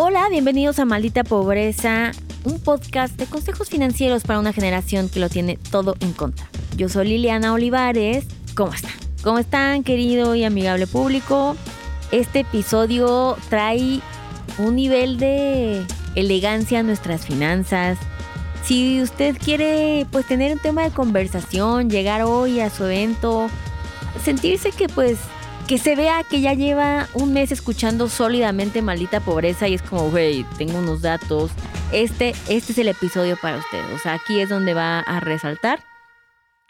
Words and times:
Hola, 0.00 0.28
bienvenidos 0.30 0.78
a 0.78 0.84
Maldita 0.84 1.24
Pobreza, 1.24 2.12
un 2.44 2.60
podcast 2.60 3.16
de 3.16 3.26
consejos 3.26 3.68
financieros 3.68 4.22
para 4.22 4.38
una 4.38 4.52
generación 4.52 5.08
que 5.08 5.18
lo 5.18 5.28
tiene 5.28 5.58
todo 5.72 5.96
en 5.98 6.12
contra. 6.12 6.48
Yo 6.76 6.88
soy 6.88 7.08
Liliana 7.08 7.52
Olivares. 7.52 8.24
¿Cómo 8.54 8.72
están? 8.72 8.92
¿Cómo 9.24 9.40
están, 9.40 9.82
querido 9.82 10.36
y 10.36 10.44
amigable 10.44 10.86
público? 10.86 11.56
Este 12.12 12.40
episodio 12.40 13.36
trae 13.48 13.98
un 14.58 14.76
nivel 14.76 15.18
de 15.18 15.84
elegancia 16.14 16.78
a 16.78 16.82
nuestras 16.84 17.26
finanzas. 17.26 17.98
Si 18.62 19.02
usted 19.02 19.36
quiere 19.36 20.06
pues 20.12 20.26
tener 20.26 20.52
un 20.52 20.60
tema 20.60 20.84
de 20.84 20.90
conversación, 20.90 21.90
llegar 21.90 22.22
hoy 22.22 22.60
a 22.60 22.70
su 22.70 22.84
evento, 22.84 23.48
sentirse 24.22 24.70
que 24.70 24.88
pues 24.88 25.18
que 25.68 25.76
se 25.76 25.94
vea 25.96 26.24
que 26.24 26.40
ya 26.40 26.54
lleva 26.54 27.10
un 27.12 27.34
mes 27.34 27.52
escuchando 27.52 28.08
sólidamente 28.08 28.80
maldita 28.80 29.20
pobreza 29.20 29.68
y 29.68 29.74
es 29.74 29.82
como, 29.82 30.10
güey, 30.10 30.46
tengo 30.56 30.78
unos 30.78 31.02
datos. 31.02 31.50
Este, 31.92 32.30
este 32.48 32.72
es 32.72 32.78
el 32.78 32.88
episodio 32.88 33.36
para 33.36 33.58
usted. 33.58 33.84
O 33.92 33.98
sea, 33.98 34.14
aquí 34.14 34.40
es 34.40 34.48
donde 34.48 34.72
va 34.72 35.00
a 35.00 35.20
resaltar. 35.20 35.84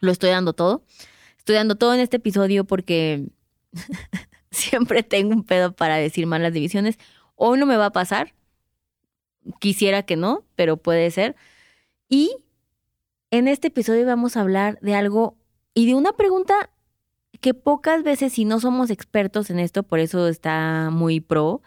Lo 0.00 0.10
estoy 0.10 0.30
dando 0.30 0.52
todo. 0.52 0.82
Estoy 1.36 1.54
dando 1.54 1.76
todo 1.76 1.94
en 1.94 2.00
este 2.00 2.16
episodio 2.16 2.64
porque 2.64 3.28
siempre 4.50 5.04
tengo 5.04 5.30
un 5.32 5.44
pedo 5.44 5.70
para 5.70 5.94
decir 5.94 6.26
malas 6.26 6.52
divisiones. 6.52 6.98
Hoy 7.36 7.56
no 7.56 7.66
me 7.66 7.76
va 7.76 7.86
a 7.86 7.92
pasar. 7.92 8.34
Quisiera 9.60 10.02
que 10.02 10.16
no, 10.16 10.44
pero 10.56 10.76
puede 10.76 11.08
ser. 11.12 11.36
Y 12.08 12.36
en 13.30 13.46
este 13.46 13.68
episodio 13.68 14.04
vamos 14.06 14.36
a 14.36 14.40
hablar 14.40 14.80
de 14.80 14.96
algo 14.96 15.36
y 15.72 15.86
de 15.86 15.94
una 15.94 16.14
pregunta 16.14 16.70
que 17.40 17.54
pocas 17.54 18.02
veces, 18.02 18.32
si 18.32 18.44
no 18.44 18.60
somos 18.60 18.90
expertos 18.90 19.50
en 19.50 19.58
esto, 19.58 19.82
por 19.82 19.98
eso 19.98 20.28
está 20.28 20.90
muy 20.92 21.20
pro, 21.20 21.62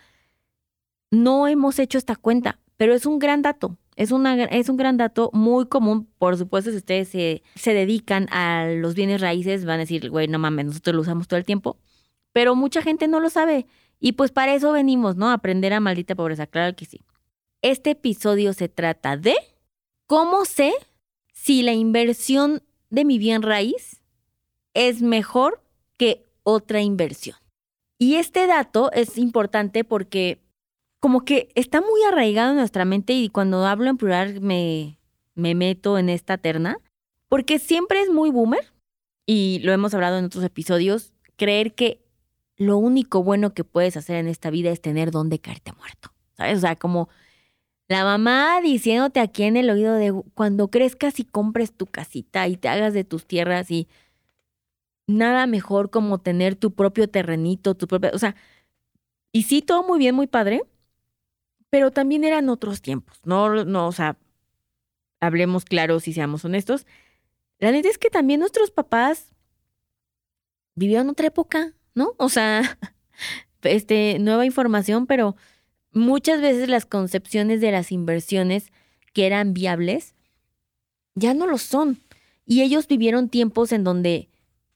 no 1.11 1.47
hemos 1.47 1.80
hecho 1.80 1.97
esta 1.97 2.16
cuenta, 2.16 2.59
pero 2.77 2.94
es 2.94 3.05
un 3.05 3.19
gran 3.19 3.41
dato. 3.41 3.77
Es, 3.97 4.11
una, 4.11 4.45
es 4.45 4.69
un 4.69 4.77
gran 4.77 4.97
dato 4.97 5.30
muy 5.33 5.67
común. 5.67 6.08
Por 6.17 6.38
supuesto, 6.38 6.72
si 6.72 6.77
ustedes 6.77 7.09
se, 7.09 7.44
se 7.55 7.73
dedican 7.73 8.27
a 8.31 8.67
los 8.67 8.95
bienes 8.95 9.22
raíces, 9.22 9.66
van 9.66 9.75
a 9.75 9.80
decir, 9.80 10.09
güey, 10.09 10.27
no 10.27 10.39
mames, 10.39 10.66
nosotros 10.66 10.95
lo 10.95 11.02
usamos 11.02 11.27
todo 11.27 11.38
el 11.38 11.45
tiempo. 11.45 11.77
Pero 12.31 12.55
mucha 12.55 12.81
gente 12.81 13.08
no 13.08 13.19
lo 13.19 13.30
sabe. 13.30 13.67
Y 13.99 14.14
pues 14.14 14.31
para 14.31 14.55
eso 14.55 14.72
venimos, 14.72 15.17
¿no? 15.17 15.30
Aprender 15.30 15.73
a 15.73 15.80
maldita 15.80 16.16
pobreza. 16.16 16.47
Claro 16.47 16.75
que 16.75 16.86
sí. 16.86 17.02
Este 17.61 17.92
episodio 17.92 18.53
se 18.53 18.69
trata 18.69 19.17
de 19.17 19.36
cómo 20.08 20.45
sé 20.45 20.73
si 21.33 21.61
la 21.61 21.73
inversión 21.73 22.64
de 22.89 23.05
mi 23.05 23.19
bien 23.19 23.44
raíz 23.44 24.02
es 24.73 25.02
mejor 25.02 25.61
que 26.02 26.25
otra 26.41 26.81
inversión. 26.81 27.38
Y 27.99 28.16
este 28.16 28.47
dato 28.47 28.91
es 28.91 29.19
importante 29.19 29.83
porque 29.83 30.41
como 30.99 31.23
que 31.25 31.49
está 31.53 31.80
muy 31.80 32.02
arraigado 32.08 32.49
en 32.49 32.58
nuestra 32.58 32.85
mente 32.85 33.13
y 33.13 33.30
cuando 33.30 33.67
hablo 33.67 33.88
en 33.88 33.97
plural 33.97 34.41
me, 34.41 34.97
me 35.35 35.53
meto 35.53 35.99
en 35.99 36.09
esta 36.09 36.39
terna, 36.39 36.80
porque 37.30 37.59
siempre 37.59 38.02
es 38.02 38.09
muy 38.09 38.31
boomer, 38.31 38.73
y 39.27 39.59
lo 39.63 39.73
hemos 39.73 39.93
hablado 39.93 40.17
en 40.17 40.25
otros 40.25 40.43
episodios, 40.43 41.13
creer 41.35 41.75
que 41.75 42.02
lo 42.58 42.80
único 42.80 43.21
bueno 43.21 43.53
que 43.53 43.63
puedes 43.63 43.95
hacer 43.95 44.15
en 44.15 44.27
esta 44.27 44.49
vida 44.49 44.71
es 44.71 44.81
tener 44.81 45.11
donde 45.11 45.38
caerte 45.38 45.71
muerto. 45.73 46.09
¿Sabes? 46.36 46.58
O 46.58 46.61
sea, 46.61 46.75
como 46.77 47.09
la 47.88 48.05
mamá 48.05 48.59
diciéndote 48.61 49.19
aquí 49.19 49.43
en 49.43 49.55
el 49.55 49.69
oído 49.69 49.93
de 49.93 50.19
cuando 50.33 50.69
crezcas 50.69 51.19
y 51.19 51.25
compres 51.25 51.73
tu 51.73 51.86
casita 51.86 52.47
y 52.47 52.58
te 52.58 52.69
hagas 52.69 52.95
de 52.95 53.03
tus 53.03 53.27
tierras 53.27 53.69
y 53.69 53.88
nada 55.12 55.48
mejor 55.48 55.90
como 55.90 56.20
tener 56.20 56.56
tu 56.56 56.73
propio 56.73 57.09
terrenito, 57.09 57.76
tu 57.76 57.88
propia, 57.88 58.12
o 58.14 58.20
sea, 58.20 58.36
y 59.31 59.44
sí, 59.44 59.62
todo 59.62 59.84
muy 59.84 60.00
bien, 60.00 60.16
muy 60.16 60.28
padre, 60.28 60.64
pero 61.70 61.92
también 61.92 62.23
eran 62.23 62.50
otros 62.50 62.82
tiempos, 62.82 63.20
no, 63.23 63.64
no, 63.66 63.88
o 63.88 63.92
sea, 63.92 64.17
hablemos 65.21 65.64
claros 65.64 66.08
y 66.08 66.14
seamos 66.14 66.44
honestos. 66.44 66.86
La 67.60 67.71
neta 67.71 67.88
es 67.89 67.98
que 67.98 68.10
también 68.10 68.39
nuestros 68.39 68.71
papás 68.71 69.33
vivían 70.76 71.10
otra 71.10 71.27
época, 71.27 71.73
¿no? 71.94 72.14
O 72.17 72.27
sea, 72.27 72.77
este, 73.61 74.17
nueva 74.20 74.45
información, 74.45 75.05
pero 75.05 75.36
muchas 75.94 76.42
veces 76.42 76.67
las 76.67 76.86
concepciones 76.86 77.61
de 77.61 77.71
las 77.71 77.92
inversiones 77.92 78.71
que 79.14 79.27
eran 79.27 79.54
viables 79.54 80.16
ya 81.16 81.33
no 81.33 81.45
lo 81.45 81.58
son. 81.58 82.00
Y 82.45 82.64
ellos 82.64 82.88
vivieron 82.88 83.30
tiempos 83.30 83.71
en 83.71 83.83
donde 83.83 84.30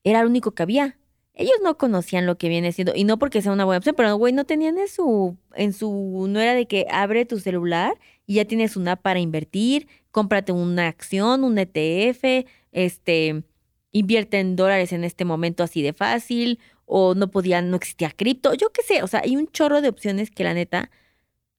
era 0.05 0.21
lo 0.21 0.29
único 0.29 0.51
que 0.51 0.63
había. 0.63 0.97
Ellos 1.33 1.55
no 1.61 1.77
conocían 1.77 2.25
lo 2.25 2.38
que 2.38 2.47
viene 2.47 2.71
siendo, 2.71 2.93
y 2.95 3.03
no 3.03 3.19
porque 3.19 3.41
sea 3.41 3.51
una 3.51 3.66
buena 3.66 3.79
opción, 3.79 3.95
pero 3.97 4.16
güey, 4.16 4.31
no 4.31 4.45
tenían 4.45 4.77
en 4.77 4.88
su, 4.88 5.38
en 5.53 5.73
su, 5.73 6.27
no 6.29 6.39
era 6.39 6.53
de 6.53 6.66
que 6.66 6.85
abre 6.89 7.25
tu 7.25 7.39
celular 7.39 7.99
y 8.25 8.35
ya 8.35 8.45
tienes 8.45 8.77
una 8.77 8.95
para 8.95 9.19
invertir, 9.19 9.89
cómprate 10.11 10.53
una 10.53 10.88
acción, 10.88 11.44
un 11.44 11.57
ETF, 11.57 12.47
este, 12.71 13.44
invierte 13.91 14.39
en 14.39 14.55
dólares 14.55 14.94
en 14.94 15.03
este 15.03 15.25
momento 15.25 15.63
así 15.63 15.81
de 15.81 15.91
fácil, 15.91 16.59
o 16.85 17.15
no 17.15 17.31
podían, 17.31 17.69
no 17.69 17.75
existía 17.77 18.11
cripto, 18.11 18.53
yo 18.53 18.71
qué 18.71 18.83
sé, 18.83 19.03
o 19.03 19.07
sea, 19.07 19.21
hay 19.25 19.35
un 19.35 19.47
chorro 19.47 19.81
de 19.81 19.89
opciones 19.89 20.31
que 20.31 20.45
la 20.45 20.53
neta 20.53 20.89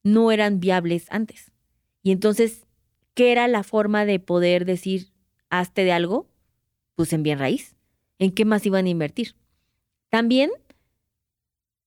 no 0.04 0.32
eran 0.32 0.60
viables 0.60 1.06
antes. 1.10 1.52
Y 2.02 2.12
entonces, 2.12 2.66
¿qué 3.14 3.32
era 3.32 3.48
la 3.48 3.64
forma 3.64 4.06
de 4.06 4.20
poder 4.20 4.64
decir, 4.64 5.08
hazte 5.50 5.84
de 5.84 5.92
algo? 5.92 6.28
Pues 6.94 7.12
en 7.12 7.22
bien 7.22 7.38
raíz 7.40 7.75
en 8.18 8.32
qué 8.32 8.44
más 8.44 8.64
iban 8.66 8.86
a 8.86 8.90
invertir. 8.90 9.36
También 10.08 10.50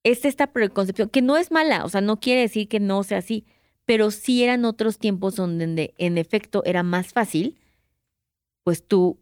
es 0.04 0.26
esta 0.26 0.48
preconcepción, 0.48 1.10
que 1.10 1.22
no 1.22 1.38
es 1.38 1.52
mala, 1.52 1.86
o 1.86 1.90
sea, 1.90 2.02
no 2.02 2.20
quiere 2.20 2.42
decir 2.42 2.68
que 2.68 2.80
no 2.80 3.04
sea 3.04 3.20
así, 3.20 3.46
pero 3.86 4.12
sí 4.12 4.44
eran 4.44 4.66
otros 4.66 4.98
tiempos 4.98 5.36
donde 5.36 5.94
en 5.98 6.18
efecto 6.18 6.64
era 6.66 6.84
más 6.84 7.12
fácil, 7.14 7.58
pues 8.64 8.88
tú 8.88 9.20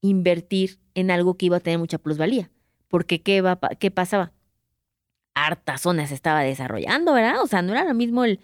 invertir 0.00 0.80
en 0.94 1.10
algo 1.10 1.36
que 1.36 1.46
iba 1.46 1.58
a 1.58 1.60
tener 1.60 1.78
mucha 1.78 1.98
plusvalía. 1.98 2.50
Porque 2.88 3.22
¿qué, 3.22 3.40
va, 3.40 3.58
qué 3.78 3.90
pasaba? 3.90 4.32
Harta 5.34 5.78
zonas 5.78 6.10
se 6.10 6.14
estaba 6.14 6.42
desarrollando, 6.42 7.12
¿verdad? 7.14 7.40
O 7.42 7.46
sea, 7.46 7.62
no 7.62 7.72
era 7.72 7.84
lo 7.84 7.94
mismo 7.94 8.24
el, 8.24 8.40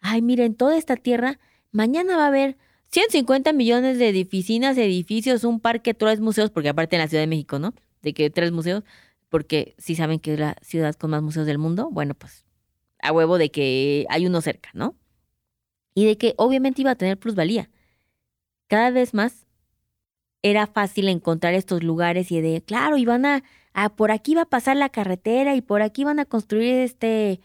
ay, 0.00 0.22
miren, 0.22 0.54
toda 0.54 0.76
esta 0.76 0.96
tierra, 0.96 1.38
mañana 1.70 2.16
va 2.16 2.24
a 2.24 2.28
haber 2.28 2.56
150 2.90 3.52
millones 3.52 3.98
de 3.98 4.22
oficinas, 4.22 4.78
edificios, 4.78 5.44
un 5.44 5.60
parque, 5.60 5.94
tres 5.94 6.20
museos, 6.20 6.50
porque 6.50 6.70
aparte 6.70 6.96
en 6.96 7.02
la 7.02 7.08
Ciudad 7.08 7.22
de 7.22 7.26
México, 7.26 7.58
¿no? 7.58 7.74
De 8.02 8.14
que 8.14 8.30
tres 8.30 8.52
museos, 8.52 8.84
porque 9.28 9.74
si 9.78 9.94
saben 9.94 10.20
que 10.20 10.34
es 10.34 10.40
la 10.40 10.56
ciudad 10.62 10.94
con 10.94 11.10
más 11.10 11.22
museos 11.22 11.46
del 11.46 11.58
mundo, 11.58 11.90
bueno, 11.90 12.14
pues 12.14 12.46
a 13.00 13.12
huevo 13.12 13.38
de 13.38 13.50
que 13.50 14.06
hay 14.08 14.26
uno 14.26 14.40
cerca, 14.40 14.70
¿no? 14.72 14.96
Y 15.94 16.06
de 16.06 16.16
que 16.16 16.34
obviamente 16.36 16.82
iba 16.82 16.92
a 16.92 16.96
tener 16.96 17.18
plusvalía. 17.18 17.70
Cada 18.68 18.90
vez 18.90 19.14
más 19.14 19.46
era 20.42 20.66
fácil 20.66 21.08
encontrar 21.08 21.54
estos 21.54 21.82
lugares 21.82 22.30
y 22.32 22.40
de, 22.40 22.62
claro, 22.62 22.96
iban 22.96 23.26
a, 23.26 23.42
a 23.74 23.90
por 23.90 24.10
aquí 24.12 24.34
va 24.34 24.42
a 24.42 24.48
pasar 24.48 24.76
la 24.76 24.88
carretera 24.88 25.56
y 25.56 25.62
por 25.62 25.82
aquí 25.82 26.04
van 26.04 26.20
a 26.20 26.24
construir 26.24 26.74
este, 26.76 27.40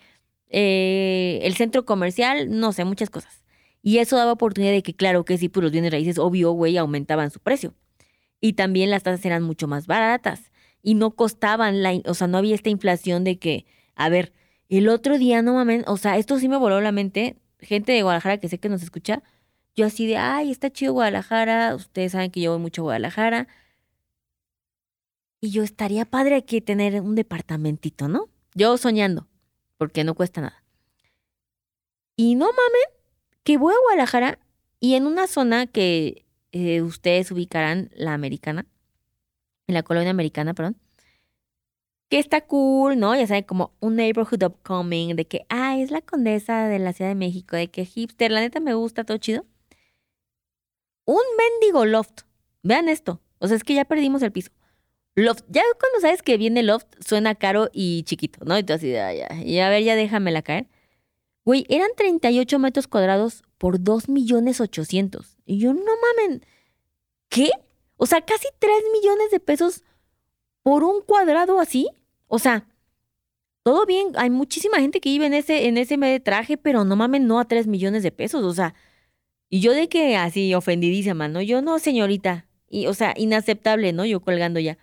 eh, 0.49 1.39
el 1.43 1.55
centro 1.55 1.85
comercial, 1.85 2.59
no 2.59 2.71
sé, 2.73 2.85
muchas 2.85 3.09
cosas. 3.09 3.42
Y 3.83 3.99
eso 3.99 4.15
daba 4.15 4.31
oportunidad 4.31 4.71
de 4.71 4.81
que, 4.81 4.95
claro 4.95 5.25
que 5.25 5.37
sí, 5.37 5.49
pues 5.49 5.61
los 5.61 5.71
bienes 5.71 5.91
raíces, 5.91 6.17
obvio, 6.17 6.51
güey, 6.53 6.77
aumentaban 6.77 7.29
su 7.29 7.39
precio. 7.39 7.75
Y 8.41 8.53
también 8.53 8.89
las 8.89 9.03
tasas 9.03 9.23
eran 9.25 9.43
mucho 9.43 9.67
más 9.67 9.85
baratas 9.85 10.51
y 10.81 10.95
no 10.95 11.11
costaban, 11.11 11.83
la, 11.83 11.93
o 12.05 12.13
sea, 12.13 12.27
no 12.27 12.37
había 12.37 12.55
esta 12.55 12.69
inflación 12.69 13.23
de 13.23 13.37
que, 13.39 13.65
a 13.95 14.09
ver, 14.09 14.33
el 14.69 14.89
otro 14.89 15.17
día 15.17 15.41
no 15.41 15.53
mames, 15.53 15.83
o 15.87 15.97
sea, 15.97 16.17
esto 16.17 16.39
sí 16.39 16.49
me 16.49 16.57
voló 16.57 16.81
la 16.81 16.91
mente, 16.91 17.37
gente 17.59 17.91
de 17.91 18.03
Guadalajara 18.03 18.37
que 18.39 18.49
sé 18.49 18.57
que 18.57 18.69
nos 18.69 18.83
escucha, 18.83 19.23
yo 19.75 19.85
así 19.85 20.07
de, 20.07 20.17
ay, 20.17 20.51
está 20.51 20.71
chido 20.71 20.93
Guadalajara, 20.93 21.75
ustedes 21.75 22.11
saben 22.11 22.31
que 22.31 22.41
yo 22.41 22.51
voy 22.51 22.59
mucho 22.59 22.81
a 22.81 22.83
Guadalajara. 22.83 23.47
Y 25.41 25.49
yo 25.49 25.63
estaría 25.63 26.05
padre 26.05 26.45
que 26.45 26.61
tener 26.61 27.01
un 27.01 27.15
departamentito, 27.15 28.07
¿no? 28.07 28.29
Yo 28.55 28.77
soñando, 28.77 29.27
porque 29.77 30.03
no 30.03 30.13
cuesta 30.13 30.41
nada. 30.41 30.63
Y 32.15 32.35
no 32.35 32.45
mamen, 32.45 33.02
que 33.43 33.57
voy 33.57 33.73
a 33.73 33.81
Guadalajara 33.81 34.39
y 34.79 34.95
en 34.95 35.07
una 35.07 35.27
zona 35.27 35.67
que 35.67 36.25
eh, 36.51 36.81
ustedes 36.81 37.31
ubicarán, 37.31 37.89
la 37.95 38.13
americana, 38.13 38.65
en 39.67 39.75
la 39.75 39.83
colonia 39.83 40.11
americana, 40.11 40.53
perdón, 40.53 40.77
que 42.09 42.19
está 42.19 42.41
cool, 42.41 42.99
¿no? 42.99 43.15
Ya 43.15 43.25
saben, 43.25 43.43
como 43.43 43.73
un 43.79 43.95
neighborhood 43.95 44.43
upcoming, 44.43 45.15
de 45.15 45.25
que, 45.25 45.45
ah, 45.49 45.77
es 45.79 45.89
la 45.89 46.01
condesa 46.01 46.67
de 46.67 46.79
la 46.79 46.93
Ciudad 46.93 47.09
de 47.09 47.15
México, 47.15 47.55
de 47.55 47.69
que 47.69 47.85
hipster, 47.85 48.31
la 48.31 48.41
neta 48.41 48.59
me 48.59 48.75
gusta, 48.75 49.03
todo 49.03 49.17
chido. 49.17 49.45
Un 51.05 51.23
mendigo 51.37 51.85
loft. 51.85 52.21
Vean 52.61 52.87
esto. 52.87 53.19
O 53.39 53.47
sea, 53.47 53.57
es 53.57 53.63
que 53.63 53.73
ya 53.73 53.85
perdimos 53.85 54.21
el 54.21 54.31
piso. 54.31 54.51
Loft. 55.15 55.43
Ya 55.49 55.63
cuando 55.79 56.01
sabes 56.01 56.21
que 56.21 56.37
viene 56.37 56.61
loft, 56.63 56.87
suena 56.99 57.35
caro 57.35 57.69
y 57.73 58.03
chiquito, 58.03 58.45
¿no? 58.45 58.57
Y 58.57 58.63
tú 58.63 58.73
así 58.73 58.95
ah, 58.95 59.13
ya. 59.13 59.43
Y 59.43 59.59
a 59.59 59.69
ver, 59.69 59.83
ya 59.83 59.95
déjamela 59.95 60.41
caer. 60.43 60.67
Güey, 61.45 61.65
eran 61.69 61.89
38 61.95 62.59
metros 62.59 62.87
cuadrados 62.87 63.43
por 63.57 63.81
2 63.81 64.09
millones 64.09 64.61
800. 64.61 65.37
Y 65.45 65.59
yo, 65.59 65.73
no 65.73 65.81
mamen, 65.81 66.45
¿qué? 67.29 67.51
O 67.97 68.05
sea, 68.05 68.21
casi 68.21 68.47
3 68.59 68.71
millones 68.93 69.31
de 69.31 69.39
pesos 69.39 69.83
por 70.61 70.83
un 70.83 71.01
cuadrado 71.01 71.59
así. 71.59 71.89
O 72.27 72.39
sea, 72.39 72.67
todo 73.63 73.85
bien, 73.85 74.11
hay 74.15 74.29
muchísima 74.29 74.79
gente 74.79 74.99
que 74.99 75.09
vive 75.09 75.25
en 75.25 75.33
ese, 75.33 75.67
en 75.67 75.77
ese 75.77 76.19
traje, 76.19 76.57
pero 76.57 76.83
no 76.83 76.95
mames, 76.95 77.21
no 77.21 77.39
a 77.39 77.45
tres 77.45 77.65
millones 77.65 78.03
de 78.03 78.11
pesos, 78.11 78.43
o 78.43 78.53
sea, 78.53 78.75
y 79.49 79.61
yo 79.61 79.71
de 79.73 79.87
que 79.87 80.17
así 80.17 80.53
ofendidísima, 80.53 81.27
¿no? 81.27 81.41
Yo 81.41 81.61
no, 81.61 81.79
señorita, 81.79 82.47
y, 82.69 82.87
o 82.87 82.93
sea, 82.93 83.13
inaceptable, 83.15 83.93
¿no? 83.93 84.05
Yo 84.05 84.21
colgando 84.21 84.59
ya. 84.59 84.77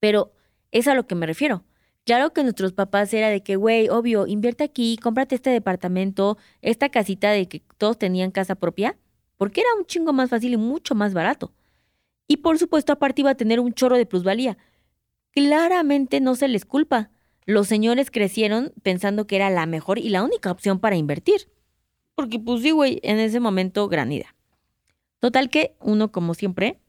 Pero 0.00 0.32
es 0.70 0.86
a 0.86 0.94
lo 0.94 1.06
que 1.06 1.14
me 1.14 1.26
refiero. 1.26 1.64
Claro 2.04 2.32
que 2.32 2.42
nuestros 2.42 2.72
papás 2.72 3.12
era 3.14 3.28
de 3.28 3.42
que, 3.42 3.56
güey, 3.56 3.88
obvio, 3.88 4.26
invierte 4.26 4.64
aquí, 4.64 4.96
cómprate 4.96 5.34
este 5.34 5.50
departamento, 5.50 6.38
esta 6.62 6.88
casita 6.88 7.30
de 7.30 7.46
que 7.46 7.62
todos 7.78 7.98
tenían 7.98 8.30
casa 8.30 8.54
propia, 8.54 8.98
porque 9.36 9.60
era 9.60 9.70
un 9.78 9.86
chingo 9.86 10.12
más 10.12 10.30
fácil 10.30 10.54
y 10.54 10.56
mucho 10.56 10.94
más 10.94 11.14
barato. 11.14 11.52
Y 12.26 12.38
por 12.38 12.58
supuesto, 12.58 12.92
aparte 12.92 13.22
iba 13.22 13.30
a 13.30 13.36
tener 13.36 13.60
un 13.60 13.72
chorro 13.72 13.96
de 13.96 14.06
plusvalía. 14.06 14.56
Claramente 15.32 16.20
no 16.20 16.34
se 16.36 16.48
les 16.48 16.64
culpa. 16.64 17.10
Los 17.44 17.68
señores 17.68 18.10
crecieron 18.10 18.72
pensando 18.82 19.26
que 19.26 19.36
era 19.36 19.50
la 19.50 19.66
mejor 19.66 19.98
y 19.98 20.08
la 20.08 20.22
única 20.22 20.50
opción 20.50 20.78
para 20.78 20.96
invertir. 20.96 21.50
Porque 22.14 22.38
pues 22.38 22.62
sí, 22.62 22.70
güey, 22.70 23.00
en 23.02 23.18
ese 23.18 23.40
momento 23.40 23.88
gran 23.88 24.12
idea. 24.12 24.34
Total 25.20 25.50
que 25.50 25.74
uno, 25.80 26.12
como 26.12 26.34
siempre, 26.34 26.80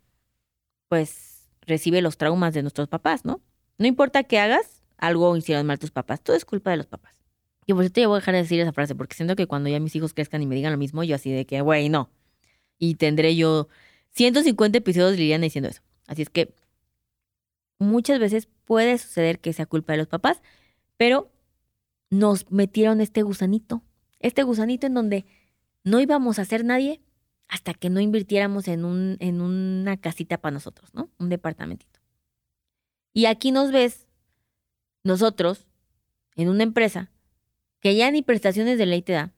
pues 0.87 1.49
recibe 1.61 2.01
los 2.01 2.17
traumas 2.17 2.53
de 2.53 2.61
nuestros 2.61 2.87
papás, 2.87 3.25
¿no? 3.25 3.41
No 3.77 3.87
importa 3.87 4.23
qué 4.23 4.39
hagas, 4.39 4.80
algo 5.01 5.35
hicieron 5.35 5.65
mal 5.65 5.79
tus 5.79 5.91
papás. 5.91 6.21
Todo 6.21 6.35
es 6.37 6.45
culpa 6.45 6.71
de 6.71 6.77
los 6.77 6.87
papás. 6.87 7.19
Y 7.65 7.73
por 7.73 7.83
cierto, 7.83 8.01
yo 8.01 8.09
voy 8.09 8.17
a 8.17 8.19
dejar 8.19 8.35
de 8.35 8.41
decir 8.41 8.59
esa 8.59 8.71
frase 8.71 8.95
porque 8.95 9.15
siento 9.15 9.35
que 9.35 9.47
cuando 9.47 9.69
ya 9.69 9.79
mis 9.79 9.95
hijos 9.95 10.13
crezcan 10.13 10.41
y 10.41 10.47
me 10.47 10.55
digan 10.55 10.71
lo 10.71 10.77
mismo, 10.77 11.03
yo 11.03 11.15
así 11.15 11.31
de 11.31 11.45
que, 11.45 11.61
güey, 11.61 11.89
no. 11.89 12.09
Y 12.77 12.95
tendré 12.95 13.35
yo 13.35 13.67
150 14.11 14.77
episodios 14.77 15.11
de 15.11 15.17
Liliana 15.17 15.43
diciendo 15.43 15.69
eso. 15.69 15.81
Así 16.07 16.21
es 16.21 16.29
que 16.29 16.53
muchas 17.77 18.19
veces 18.19 18.47
puede 18.65 18.97
suceder 18.97 19.39
que 19.39 19.53
sea 19.53 19.65
culpa 19.65 19.93
de 19.93 19.97
los 19.97 20.07
papás, 20.07 20.41
pero 20.97 21.31
nos 22.09 22.51
metieron 22.51 23.01
este 23.01 23.23
gusanito, 23.23 23.83
este 24.19 24.43
gusanito 24.43 24.87
en 24.87 24.93
donde 24.93 25.25
no 25.83 25.99
íbamos 25.99 26.39
a 26.39 26.45
ser 26.45 26.63
nadie 26.63 27.01
hasta 27.47 27.73
que 27.73 27.89
no 27.89 27.99
invirtiéramos 27.99 28.67
en, 28.67 28.85
un, 28.85 29.17
en 29.19 29.41
una 29.41 29.97
casita 29.97 30.37
para 30.39 30.53
nosotros, 30.53 30.93
¿no? 30.93 31.09
Un 31.17 31.29
departamentito. 31.29 31.99
Y 33.13 33.25
aquí 33.25 33.51
nos 33.51 33.71
ves, 33.71 34.07
nosotros, 35.03 35.67
en 36.35 36.49
una 36.49 36.63
empresa, 36.63 37.11
que 37.79 37.95
ya 37.95 38.11
ni 38.11 38.21
prestaciones 38.21 38.77
de 38.77 38.85
ley 38.85 39.01
te 39.01 39.13
da, 39.13 39.33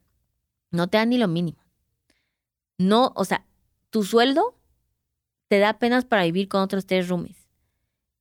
no 0.71 0.87
te 0.87 0.97
da 0.97 1.05
ni 1.05 1.17
lo 1.17 1.27
mínimo. 1.27 1.63
No, 2.77 3.13
o 3.15 3.25
sea, 3.25 3.45
tu 3.89 4.03
sueldo 4.03 4.57
te 5.47 5.59
da 5.59 5.69
apenas 5.69 6.05
para 6.05 6.23
vivir 6.23 6.47
con 6.47 6.61
otros 6.61 6.85
tres 6.85 7.07
roomies. 7.07 7.47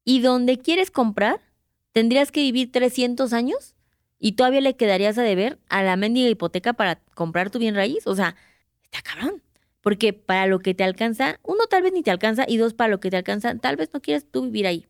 Y 0.05 0.21
donde 0.21 0.59
quieres 0.59 0.91
comprar, 0.91 1.41
tendrías 1.93 2.31
que 2.31 2.41
vivir 2.41 2.71
300 2.71 3.33
años 3.33 3.75
y 4.19 4.33
todavía 4.33 4.61
le 4.61 4.77
quedarías 4.77 5.19
a 5.19 5.23
deber 5.23 5.59
a 5.69 5.83
la 5.83 5.97
mendiga 5.97 6.29
hipoteca 6.29 6.73
para 6.75 6.97
comprar 7.15 7.51
tu 7.51 7.59
bien 7.59 7.75
raíz. 7.75 8.07
O 8.07 8.15
sea, 8.15 8.37
está 8.83 9.03
cabrón. 9.03 9.43
Porque 9.81 10.13
para 10.13 10.47
lo 10.47 10.61
que 10.61 10.75
te 10.75 10.85
alcanza, 10.85 11.41
uno 11.43 11.67
tal 11.69 11.83
vez 11.83 11.93
ni 11.93 12.03
te 12.03 12.13
alcanza 12.13 12.45
y 12.47 12.57
dos, 12.57 12.73
para 12.73 12.89
lo 12.91 13.01
que 13.01 13.11
te 13.11 13.17
alcanza, 13.17 13.57
tal 13.57 13.77
vez 13.77 13.93
no 13.93 14.01
quieres 14.01 14.31
tú 14.31 14.43
vivir 14.43 14.67
ahí. 14.67 14.87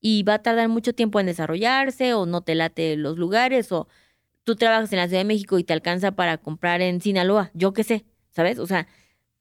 Y 0.00 0.22
va 0.22 0.34
a 0.34 0.42
tardar 0.42 0.68
mucho 0.68 0.94
tiempo 0.94 1.20
en 1.20 1.26
desarrollarse 1.26 2.14
o 2.14 2.26
no 2.26 2.40
te 2.42 2.54
late 2.54 2.96
los 2.96 3.18
lugares 3.18 3.70
o 3.72 3.88
tú 4.44 4.56
trabajas 4.56 4.92
en 4.92 4.98
la 4.98 5.08
Ciudad 5.08 5.20
de 5.20 5.26
México 5.26 5.58
y 5.58 5.64
te 5.64 5.72
alcanza 5.72 6.12
para 6.12 6.38
comprar 6.38 6.80
en 6.80 7.00
Sinaloa, 7.00 7.50
yo 7.54 7.72
qué 7.72 7.84
sé, 7.84 8.06
¿sabes? 8.30 8.58
O 8.58 8.66
sea, 8.66 8.88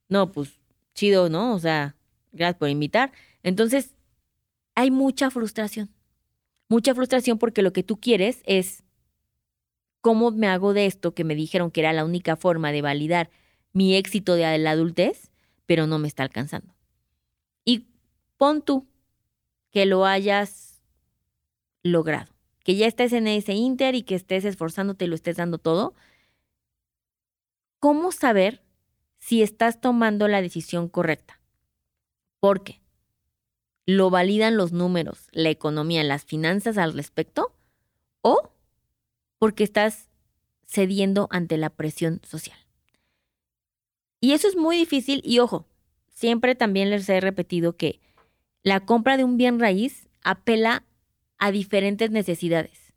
no, 0.10 0.32
pues 0.32 0.60
chido, 0.94 1.30
¿no? 1.30 1.54
O 1.56 1.60
sea, 1.60 1.96
Gracias 2.32 2.58
por 2.58 2.70
invitar. 2.70 3.12
Entonces, 3.44 3.96
hay 4.76 4.92
mucha 4.92 5.30
frustración. 5.32 5.90
Mucha 6.68 6.94
frustración 6.94 7.38
porque 7.40 7.62
lo 7.62 7.74
que 7.74 7.84
tú 7.84 8.00
quieres 8.00 8.42
es, 8.46 8.84
¿cómo 10.02 10.32
me 10.32 10.48
hago 10.48 10.74
de 10.74 10.86
esto 10.86 11.14
que 11.14 11.24
me 11.24 11.36
dijeron 11.36 11.72
que 11.72 11.82
era 11.82 11.94
la 11.94 12.06
única 12.06 12.36
forma 12.36 12.72
de 12.72 12.82
validar 12.82 13.30
mi 13.74 13.96
éxito 13.96 14.36
de 14.36 14.58
la 14.58 14.72
adultez, 14.72 15.32
pero 15.66 15.88
no 15.88 15.98
me 15.98 16.08
está 16.08 16.24
alcanzando? 16.24 16.74
Y 17.66 17.88
pon 18.38 18.62
tú 18.62 18.88
que 19.72 19.86
lo 19.86 20.06
hayas 20.06 20.82
logrado, 21.84 22.32
que 22.64 22.76
ya 22.76 22.88
estés 22.88 23.14
en 23.14 23.28
ese 23.28 23.54
inter 23.54 23.96
y 23.96 24.04
que 24.04 24.16
estés 24.16 24.46
esforzándote 24.46 25.06
y 25.06 25.08
lo 25.08 25.16
estés 25.16 25.38
dando 25.38 25.58
todo. 25.58 25.96
¿Cómo 27.80 28.12
saber 28.12 28.64
si 29.18 29.42
estás 29.42 29.80
tomando 29.80 30.28
la 30.28 30.42
decisión 30.42 30.90
correcta? 30.90 31.40
¿Por 32.40 32.64
qué? 32.64 32.82
¿Lo 33.86 34.10
validan 34.10 34.58
los 34.58 34.72
números, 34.72 35.28
la 35.32 35.50
economía, 35.50 36.04
las 36.04 36.26
finanzas 36.26 36.78
al 36.78 36.94
respecto? 36.94 37.56
¿O 38.22 38.52
porque 39.38 39.64
estás 39.64 40.10
cediendo 40.66 41.28
ante 41.32 41.58
la 41.58 41.70
presión 41.70 42.22
social? 42.24 42.58
Y 44.22 44.34
eso 44.34 44.48
es 44.48 44.56
muy 44.56 44.78
difícil 44.78 45.22
y 45.24 45.40
ojo, 45.40 45.66
siempre 46.10 46.56
también 46.56 46.90
les 46.90 47.08
he 47.08 47.22
repetido 47.22 47.78
que 47.78 48.02
la 48.64 48.82
compra 48.82 49.18
de 49.18 49.24
un 49.24 49.38
bien 49.38 49.60
raíz 49.60 50.10
apela 50.22 50.84
a 51.38 51.52
diferentes 51.52 52.12
necesidades 52.12 52.94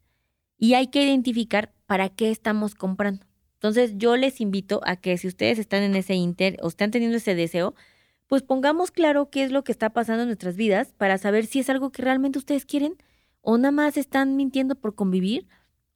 y 0.58 0.74
hay 0.74 0.88
que 0.88 1.04
identificar 1.04 1.72
para 1.86 2.08
qué 2.08 2.30
estamos 2.30 2.74
comprando. 2.74 3.26
Entonces 3.54 3.92
yo 3.96 4.16
les 4.16 4.40
invito 4.40 4.80
a 4.84 4.96
que 4.96 5.16
si 5.18 5.28
ustedes 5.28 5.58
están 5.58 5.82
en 5.82 5.94
ese 5.94 6.14
inter 6.14 6.56
o 6.62 6.68
están 6.68 6.90
teniendo 6.90 7.16
ese 7.16 7.34
deseo, 7.34 7.74
pues 8.26 8.42
pongamos 8.42 8.90
claro 8.90 9.30
qué 9.30 9.44
es 9.44 9.52
lo 9.52 9.62
que 9.62 9.72
está 9.72 9.90
pasando 9.90 10.22
en 10.22 10.28
nuestras 10.28 10.56
vidas 10.56 10.94
para 10.96 11.18
saber 11.18 11.46
si 11.46 11.60
es 11.60 11.70
algo 11.70 11.92
que 11.92 12.02
realmente 12.02 12.38
ustedes 12.38 12.64
quieren 12.64 12.96
o 13.40 13.58
nada 13.58 13.70
más 13.70 13.96
están 13.96 14.36
mintiendo 14.36 14.74
por 14.74 14.94
convivir 14.94 15.46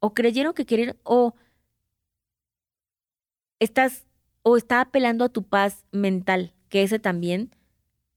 o 0.01 0.15
creyeron 0.15 0.53
que 0.53 0.67
quieren 0.67 0.97
o 1.03 1.35
estás 3.59 4.07
o 4.43 4.57
está 4.57 4.81
apelando 4.81 5.25
a 5.25 5.29
tu 5.29 5.43
paz 5.43 5.85
mental, 5.91 6.53
que 6.69 6.83
ese 6.83 6.99
también 7.01 7.56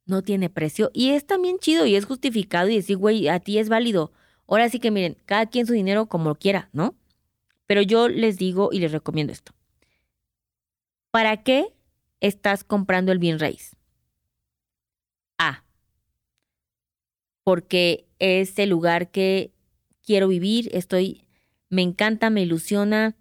no 0.09 0.21
tiene 0.23 0.49
precio 0.49 0.91
y 0.93 1.11
es 1.11 1.25
también 1.25 1.59
chido 1.59 1.85
y 1.85 1.95
es 1.95 2.05
justificado 2.05 2.69
y 2.69 2.75
decir, 2.75 2.97
güey, 2.97 3.27
a 3.27 3.39
ti 3.39 3.57
es 3.59 3.69
válido. 3.69 4.11
Ahora 4.47 4.69
sí 4.69 4.79
que 4.79 4.91
miren, 4.91 5.17
cada 5.25 5.45
quien 5.45 5.67
su 5.67 5.73
dinero 5.73 6.07
como 6.07 6.35
quiera, 6.35 6.69
¿no? 6.73 6.95
Pero 7.67 7.81
yo 7.81 8.09
les 8.09 8.37
digo 8.37 8.69
y 8.71 8.79
les 8.79 8.91
recomiendo 8.91 9.31
esto. 9.31 9.53
¿Para 11.11 11.43
qué 11.43 11.73
estás 12.19 12.63
comprando 12.63 13.11
el 13.11 13.19
bien 13.19 13.39
raíz? 13.39 13.75
porque 17.49 18.05
es 18.19 18.59
el 18.59 18.69
lugar 18.69 19.09
que 19.09 19.51
quiero 20.03 20.27
vivir, 20.27 20.69
estoy, 20.71 21.25
me 21.69 21.81
encanta, 21.81 22.29
me 22.29 22.43
ilusiona, 22.43 23.15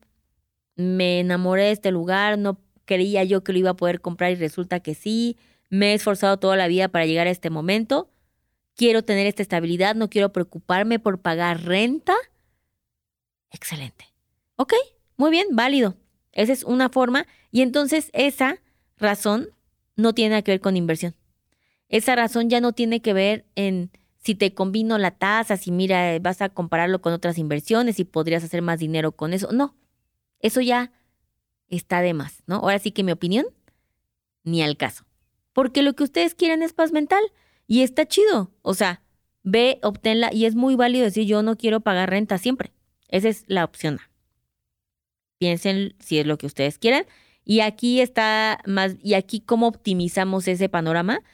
me 0.76 1.20
enamoré 1.20 1.62
de 1.62 1.70
este 1.70 1.90
lugar, 1.92 2.36
no 2.36 2.60
creía 2.84 3.24
yo 3.24 3.42
que 3.42 3.54
lo 3.54 3.58
iba 3.58 3.70
a 3.70 3.76
poder 3.76 4.02
comprar 4.02 4.30
y 4.32 4.34
resulta 4.34 4.80
que 4.80 4.94
sí, 4.94 5.38
me 5.68 5.92
he 5.92 5.94
esforzado 5.94 6.38
toda 6.38 6.56
la 6.56 6.68
vida 6.68 6.88
para 6.88 7.06
llegar 7.06 7.26
a 7.26 7.30
este 7.30 7.50
momento, 7.50 8.10
quiero 8.74 9.02
tener 9.02 9.26
esta 9.26 9.42
estabilidad, 9.42 9.94
no 9.94 10.08
quiero 10.08 10.32
preocuparme 10.32 10.98
por 10.98 11.20
pagar 11.20 11.64
renta. 11.64 12.14
Excelente. 13.50 14.06
Ok, 14.56 14.74
muy 15.16 15.30
bien, 15.30 15.48
válido. 15.52 15.96
Esa 16.32 16.52
es 16.52 16.64
una 16.64 16.88
forma 16.88 17.26
y 17.50 17.62
entonces 17.62 18.10
esa 18.12 18.60
razón 18.96 19.50
no 19.96 20.14
tiene 20.14 20.42
que 20.44 20.52
ver 20.52 20.60
con 20.60 20.76
inversión. 20.76 21.14
Esa 21.88 22.14
razón 22.14 22.50
ya 22.50 22.60
no 22.60 22.72
tiene 22.72 23.00
que 23.00 23.12
ver 23.12 23.46
en 23.54 23.90
si 24.22 24.34
te 24.34 24.52
combino 24.54 24.98
la 24.98 25.12
tasa, 25.12 25.56
si 25.56 25.72
mira, 25.72 26.14
eh, 26.14 26.18
vas 26.18 26.42
a 26.42 26.50
compararlo 26.50 27.00
con 27.00 27.12
otras 27.12 27.38
inversiones 27.38 27.98
y 27.98 28.04
podrías 28.04 28.44
hacer 28.44 28.62
más 28.62 28.78
dinero 28.78 29.12
con 29.12 29.32
eso. 29.32 29.50
No, 29.52 29.74
eso 30.40 30.60
ya 30.60 30.92
está 31.68 32.00
de 32.00 32.14
más, 32.14 32.42
¿no? 32.46 32.56
Ahora 32.56 32.78
sí 32.78 32.92
que 32.92 33.02
mi 33.02 33.12
opinión, 33.12 33.46
ni 34.44 34.62
al 34.62 34.76
caso. 34.76 35.07
Porque 35.58 35.82
lo 35.82 35.94
que 35.94 36.04
ustedes 36.04 36.36
quieren 36.36 36.62
es 36.62 36.72
paz 36.72 36.92
mental 36.92 37.20
y 37.66 37.82
está 37.82 38.06
chido. 38.06 38.52
O 38.62 38.74
sea, 38.74 39.02
ve, 39.42 39.80
obténla 39.82 40.32
y 40.32 40.44
es 40.44 40.54
muy 40.54 40.76
válido 40.76 41.02
decir 41.02 41.26
yo 41.26 41.42
no 41.42 41.56
quiero 41.56 41.80
pagar 41.80 42.10
renta 42.10 42.38
siempre. 42.38 42.72
Esa 43.08 43.28
es 43.28 43.42
la 43.48 43.64
opción 43.64 43.98
A. 43.98 44.08
Piensen 45.40 45.96
si 45.98 46.20
es 46.20 46.28
lo 46.28 46.38
que 46.38 46.46
ustedes 46.46 46.78
quieren. 46.78 47.06
Y 47.44 47.58
aquí 47.58 48.00
está 48.00 48.60
más, 48.66 48.94
y 49.02 49.14
aquí 49.14 49.40
cómo 49.40 49.66
optimizamos 49.66 50.46
ese 50.46 50.68
panorama 50.68 51.24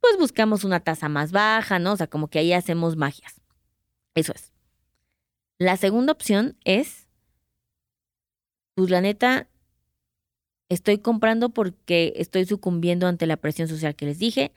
pues 0.00 0.16
buscamos 0.18 0.64
una 0.64 0.80
tasa 0.80 1.10
más 1.10 1.30
baja, 1.30 1.78
¿no? 1.78 1.92
O 1.92 1.96
sea, 1.98 2.06
como 2.06 2.28
que 2.28 2.38
ahí 2.38 2.54
hacemos 2.54 2.96
magias. 2.96 3.42
Eso 4.14 4.32
es. 4.34 4.54
La 5.58 5.76
segunda 5.76 6.12
opción 6.12 6.56
es, 6.64 7.06
pues 8.76 8.88
la 8.88 9.02
neta, 9.02 9.46
estoy 10.74 10.98
comprando 10.98 11.50
porque 11.50 12.12
estoy 12.16 12.46
sucumbiendo 12.46 13.06
ante 13.06 13.26
la 13.26 13.36
presión 13.36 13.68
social 13.68 13.94
que 13.96 14.06
les 14.06 14.18
dije. 14.18 14.52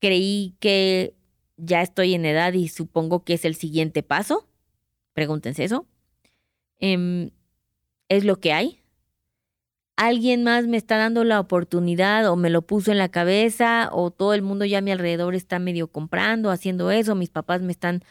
Creí 0.00 0.54
que 0.60 1.14
ya 1.56 1.82
estoy 1.82 2.14
en 2.14 2.24
edad 2.24 2.52
y 2.54 2.68
supongo 2.68 3.24
que 3.24 3.34
es 3.34 3.44
el 3.44 3.54
siguiente 3.54 4.02
paso. 4.02 4.48
Pregúntense 5.12 5.64
eso. 5.64 5.86
Em, 6.78 7.30
es 8.08 8.24
lo 8.24 8.40
que 8.40 8.52
hay 8.52 8.80
alguien 10.00 10.44
más 10.44 10.66
me 10.66 10.78
está 10.78 10.96
dando 10.96 11.24
la 11.24 11.38
oportunidad 11.38 12.30
o 12.30 12.34
me 12.34 12.48
lo 12.48 12.62
puso 12.62 12.90
en 12.90 12.96
la 12.96 13.10
cabeza 13.10 13.90
o 13.92 14.10
todo 14.10 14.32
el 14.32 14.40
mundo 14.40 14.64
ya 14.64 14.78
a 14.78 14.80
mi 14.80 14.90
alrededor 14.92 15.34
está 15.34 15.58
medio 15.58 15.88
comprando, 15.88 16.50
haciendo 16.50 16.90
eso, 16.90 17.14
mis 17.14 17.28
papás 17.28 17.60
me 17.60 17.70
están 17.70 18.02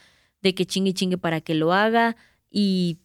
de 0.43 0.53
que 0.53 0.67
chingue 0.67 0.93
chingue 0.93 1.17
para 1.17 1.41
que 1.41 1.55
lo 1.55 1.73
haga, 1.73 2.15
y 2.51 2.99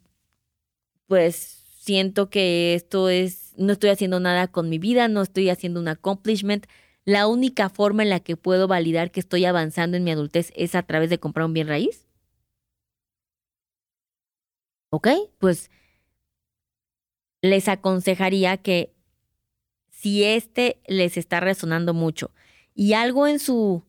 pues 1.07 1.64
siento 1.85 2.31
que 2.31 2.75
esto 2.75 3.11
es, 3.11 3.53
no 3.59 3.75
estoy 3.75 3.91
haciendo 3.91 4.19
nada 4.19 4.49
con 4.49 4.71
mi 4.71 4.79
vida, 4.79 5.07
no 5.09 5.21
estoy 5.21 5.51
haciendo 5.51 5.81
un 5.81 5.89
accomplishment. 5.89 6.67
La 7.05 7.27
única 7.27 7.69
forma 7.69 8.03
en 8.03 8.09
la 8.09 8.21
que 8.21 8.39
puedo 8.39 8.67
validar 8.67 9.11
que 9.11 9.21
estoy 9.21 9.45
avanzando 9.45 9.99
en 9.99 10.05
mi 10.05 10.11
adultez 10.11 10.51
es 10.57 10.75
a 10.75 10.83
través 10.83 11.11
de 11.11 11.19
comprar 11.19 11.45
un 11.45 11.53
bien 11.53 11.69
raíz. 11.69 12.07
¿Ok? 14.91 15.09
Pues 15.39 15.71
les 17.43 17.69
aconsejaría 17.69 18.57
que 18.57 18.95
si 19.91 20.25
este 20.25 20.81
les 20.87 21.19
está 21.19 21.41
resonando 21.41 21.93
mucho 21.93 22.31
y 22.75 22.95
algo 22.95 23.27
en 23.27 23.39
su 23.39 23.85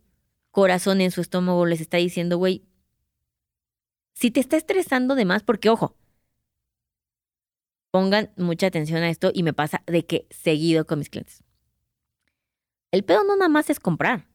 corazón, 0.52 1.00
en 1.00 1.12
su 1.12 1.22
estómago 1.22 1.66
les 1.66 1.80
está 1.80 1.96
diciendo, 1.96 2.38
güey, 2.38 2.66
si 4.16 4.32
te 4.32 4.42
está 4.42 4.58
estresando 4.58 5.16
de 5.16 5.24
más, 5.24 5.44
porque 5.44 5.70
ojo, 5.70 5.96
pongan 7.96 8.30
mucha 8.36 8.68
atención 8.68 9.04
a 9.04 9.10
esto 9.10 9.32
y 9.34 9.42
me 9.44 9.54
pasa 9.54 9.82
de 9.88 10.06
que 10.06 10.28
seguido 10.30 10.86
con 10.86 11.00
mis 11.00 11.10
clientes. 11.10 11.46
El 12.92 13.06
pedo 13.06 13.24
no 13.24 13.38
nada 13.38 13.48
más 13.48 13.70
es 13.70 13.80
comprar, 13.80 14.28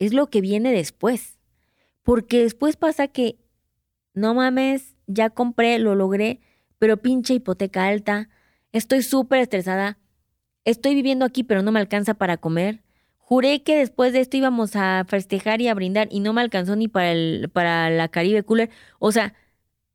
es 0.00 0.12
lo 0.12 0.30
que 0.30 0.40
viene 0.40 0.72
después. 0.72 1.38
Porque 2.02 2.42
después 2.42 2.74
pasa 2.74 3.06
que, 3.06 3.38
no 4.14 4.34
mames, 4.34 4.96
ya 5.06 5.30
compré, 5.30 5.78
lo 5.78 5.94
logré, 5.94 6.40
pero 6.80 6.96
pinche 6.96 7.34
hipoteca 7.34 7.86
alta, 7.86 8.28
estoy 8.72 9.02
súper 9.02 9.38
estresada, 9.38 10.00
estoy 10.64 10.96
viviendo 10.96 11.24
aquí 11.24 11.44
pero 11.44 11.62
no 11.62 11.70
me 11.70 11.78
alcanza 11.78 12.14
para 12.14 12.36
comer. 12.36 12.82
Juré 13.16 13.62
que 13.62 13.76
después 13.76 14.12
de 14.12 14.22
esto 14.22 14.38
íbamos 14.38 14.74
a 14.74 15.04
festejar 15.06 15.60
y 15.60 15.68
a 15.68 15.74
brindar 15.74 16.08
y 16.10 16.18
no 16.18 16.32
me 16.32 16.40
alcanzó 16.40 16.74
ni 16.74 16.88
para, 16.88 17.12
el, 17.12 17.48
para 17.52 17.90
la 17.90 18.08
Caribe 18.08 18.42
Cooler. 18.42 18.70
O 18.98 19.12
sea, 19.12 19.34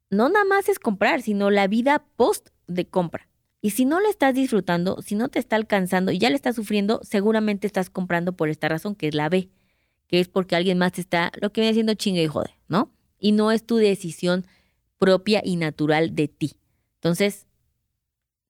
no 0.09 0.29
nada 0.29 0.45
más 0.45 0.69
es 0.69 0.79
comprar, 0.79 1.21
sino 1.21 1.49
la 1.49 1.67
vida 1.67 2.05
post 2.15 2.49
de 2.67 2.87
compra. 2.87 3.27
Y 3.61 3.71
si 3.71 3.85
no 3.85 3.99
le 3.99 4.09
estás 4.09 4.33
disfrutando, 4.35 5.01
si 5.01 5.15
no 5.15 5.29
te 5.29 5.39
está 5.39 5.55
alcanzando 5.55 6.11
y 6.11 6.19
ya 6.19 6.29
le 6.29 6.35
estás 6.35 6.55
sufriendo, 6.55 7.01
seguramente 7.03 7.67
estás 7.67 7.89
comprando 7.89 8.33
por 8.33 8.49
esta 8.49 8.69
razón, 8.69 8.95
que 8.95 9.07
es 9.07 9.15
la 9.15 9.29
B, 9.29 9.49
que 10.07 10.19
es 10.19 10.27
porque 10.27 10.55
alguien 10.55 10.77
más 10.77 10.93
te 10.93 11.01
está, 11.01 11.31
lo 11.41 11.51
que 11.51 11.61
viene 11.61 11.73
siendo 11.73 11.93
chingue 11.95 12.23
y 12.23 12.27
jode, 12.27 12.55
¿no? 12.67 12.91
Y 13.19 13.31
no 13.31 13.51
es 13.51 13.65
tu 13.65 13.77
decisión 13.77 14.45
propia 14.99 15.41
y 15.43 15.55
natural 15.55 16.15
de 16.15 16.27
ti. 16.27 16.53
Entonces, 16.95 17.47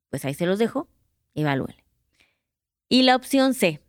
pues 0.09 0.25
ahí 0.25 0.33
se 0.33 0.45
los 0.45 0.59
dejo, 0.59 0.87
evalúenle. 1.35 1.83
Y 2.89 3.03
la 3.03 3.15
opción 3.15 3.53
C, 3.53 3.81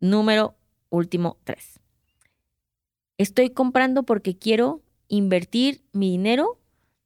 número 0.00 0.56
último 0.90 1.38
3. 1.44 1.80
Estoy 3.16 3.50
comprando 3.50 4.02
porque 4.02 4.36
quiero 4.36 4.83
invertir 5.08 5.82
mi 5.92 6.10
dinero 6.10 6.58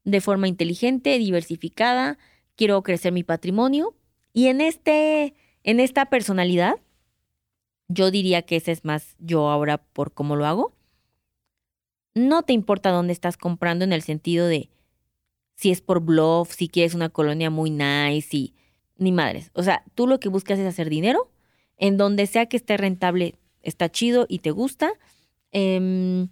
de 0.04 0.20
forma 0.20 0.48
inteligente, 0.48 1.18
diversificada, 1.18 2.18
quiero 2.56 2.82
crecer 2.82 3.12
mi 3.12 3.22
patrimonio. 3.22 3.94
Y 4.32 4.46
en, 4.46 4.60
este, 4.60 5.34
en 5.64 5.80
esta 5.80 6.06
personalidad, 6.06 6.76
yo 7.88 8.10
diría 8.10 8.42
que 8.42 8.56
ese 8.56 8.72
es 8.72 8.84
más 8.84 9.16
yo 9.18 9.48
ahora 9.48 9.78
por 9.78 10.12
cómo 10.12 10.36
lo 10.36 10.46
hago. 10.46 10.72
No 12.14 12.42
te 12.42 12.52
importa 12.52 12.90
dónde 12.90 13.12
estás 13.12 13.36
comprando 13.36 13.84
en 13.84 13.92
el 13.92 14.02
sentido 14.02 14.46
de 14.46 14.70
si 15.54 15.70
es 15.70 15.80
por 15.80 16.00
bluff, 16.00 16.52
si 16.54 16.68
quieres 16.68 16.94
una 16.94 17.08
colonia 17.08 17.50
muy 17.50 17.70
nice 17.70 18.36
y 18.36 18.54
ni 18.96 19.12
madres. 19.12 19.50
O 19.54 19.62
sea, 19.62 19.84
tú 19.94 20.06
lo 20.06 20.20
que 20.20 20.28
buscas 20.28 20.58
es 20.58 20.66
hacer 20.66 20.88
dinero 20.88 21.30
en 21.76 21.96
donde 21.96 22.26
sea 22.26 22.46
que 22.46 22.56
esté 22.56 22.76
rentable, 22.76 23.36
está 23.62 23.90
chido 23.90 24.26
y 24.28 24.38
te 24.40 24.50
gusta. 24.50 24.92
Eh, 25.52 26.28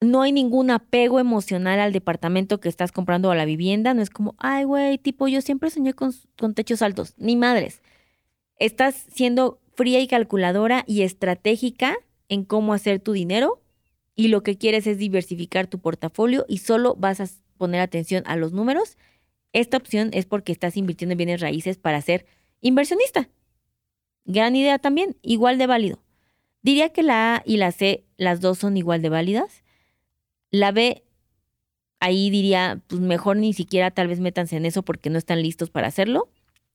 no 0.00 0.22
hay 0.22 0.32
ningún 0.32 0.70
apego 0.70 1.20
emocional 1.20 1.80
al 1.80 1.92
departamento 1.92 2.60
que 2.60 2.68
estás 2.68 2.92
comprando 2.92 3.28
o 3.28 3.32
a 3.32 3.36
la 3.36 3.44
vivienda. 3.44 3.94
No 3.94 4.02
es 4.02 4.10
como, 4.10 4.34
ay, 4.38 4.64
güey, 4.64 4.98
tipo, 4.98 5.28
yo 5.28 5.40
siempre 5.40 5.70
soñé 5.70 5.94
con, 5.94 6.12
con 6.38 6.54
techos 6.54 6.82
altos. 6.82 7.14
Ni 7.16 7.36
madres. 7.36 7.82
Estás 8.58 9.06
siendo 9.12 9.60
fría 9.74 10.00
y 10.00 10.06
calculadora 10.06 10.84
y 10.86 11.02
estratégica 11.02 11.96
en 12.28 12.44
cómo 12.44 12.74
hacer 12.74 13.00
tu 13.00 13.12
dinero 13.12 13.62
y 14.14 14.28
lo 14.28 14.42
que 14.42 14.56
quieres 14.56 14.86
es 14.86 14.98
diversificar 14.98 15.66
tu 15.66 15.78
portafolio 15.78 16.46
y 16.48 16.58
solo 16.58 16.94
vas 16.96 17.20
a 17.20 17.28
poner 17.58 17.80
atención 17.80 18.24
a 18.26 18.36
los 18.36 18.52
números. 18.52 18.96
Esta 19.52 19.76
opción 19.76 20.10
es 20.12 20.26
porque 20.26 20.52
estás 20.52 20.76
invirtiendo 20.76 21.12
en 21.12 21.18
bienes 21.18 21.40
raíces 21.40 21.76
para 21.76 22.00
ser 22.00 22.26
inversionista. 22.60 23.28
Gran 24.24 24.56
idea 24.56 24.78
también, 24.78 25.16
igual 25.22 25.58
de 25.58 25.66
válido. 25.66 26.02
Diría 26.62 26.88
que 26.88 27.02
la 27.02 27.36
A 27.36 27.42
y 27.46 27.58
la 27.58 27.70
C, 27.70 28.04
las 28.16 28.40
dos 28.40 28.58
son 28.58 28.76
igual 28.76 29.02
de 29.02 29.08
válidas. 29.08 29.62
La 30.50 30.72
B, 30.72 31.04
ahí 32.00 32.30
diría, 32.30 32.80
pues 32.86 33.00
mejor 33.00 33.36
ni 33.36 33.52
siquiera 33.52 33.90
tal 33.90 34.08
vez 34.08 34.20
métanse 34.20 34.56
en 34.56 34.66
eso 34.66 34.82
porque 34.82 35.10
no 35.10 35.18
están 35.18 35.42
listos 35.42 35.70
para 35.70 35.88
hacerlo 35.88 36.30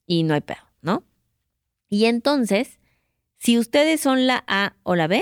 y 0.06 0.24
no 0.24 0.34
hay 0.34 0.42
pedo, 0.42 0.62
¿no? 0.82 1.04
Y 1.90 2.06
entonces, 2.06 2.80
si 3.38 3.58
ustedes 3.58 4.02
son 4.02 4.28
la 4.28 4.44
A 4.48 4.76
o 4.84 4.96
la 4.96 5.08
B, 5.08 5.22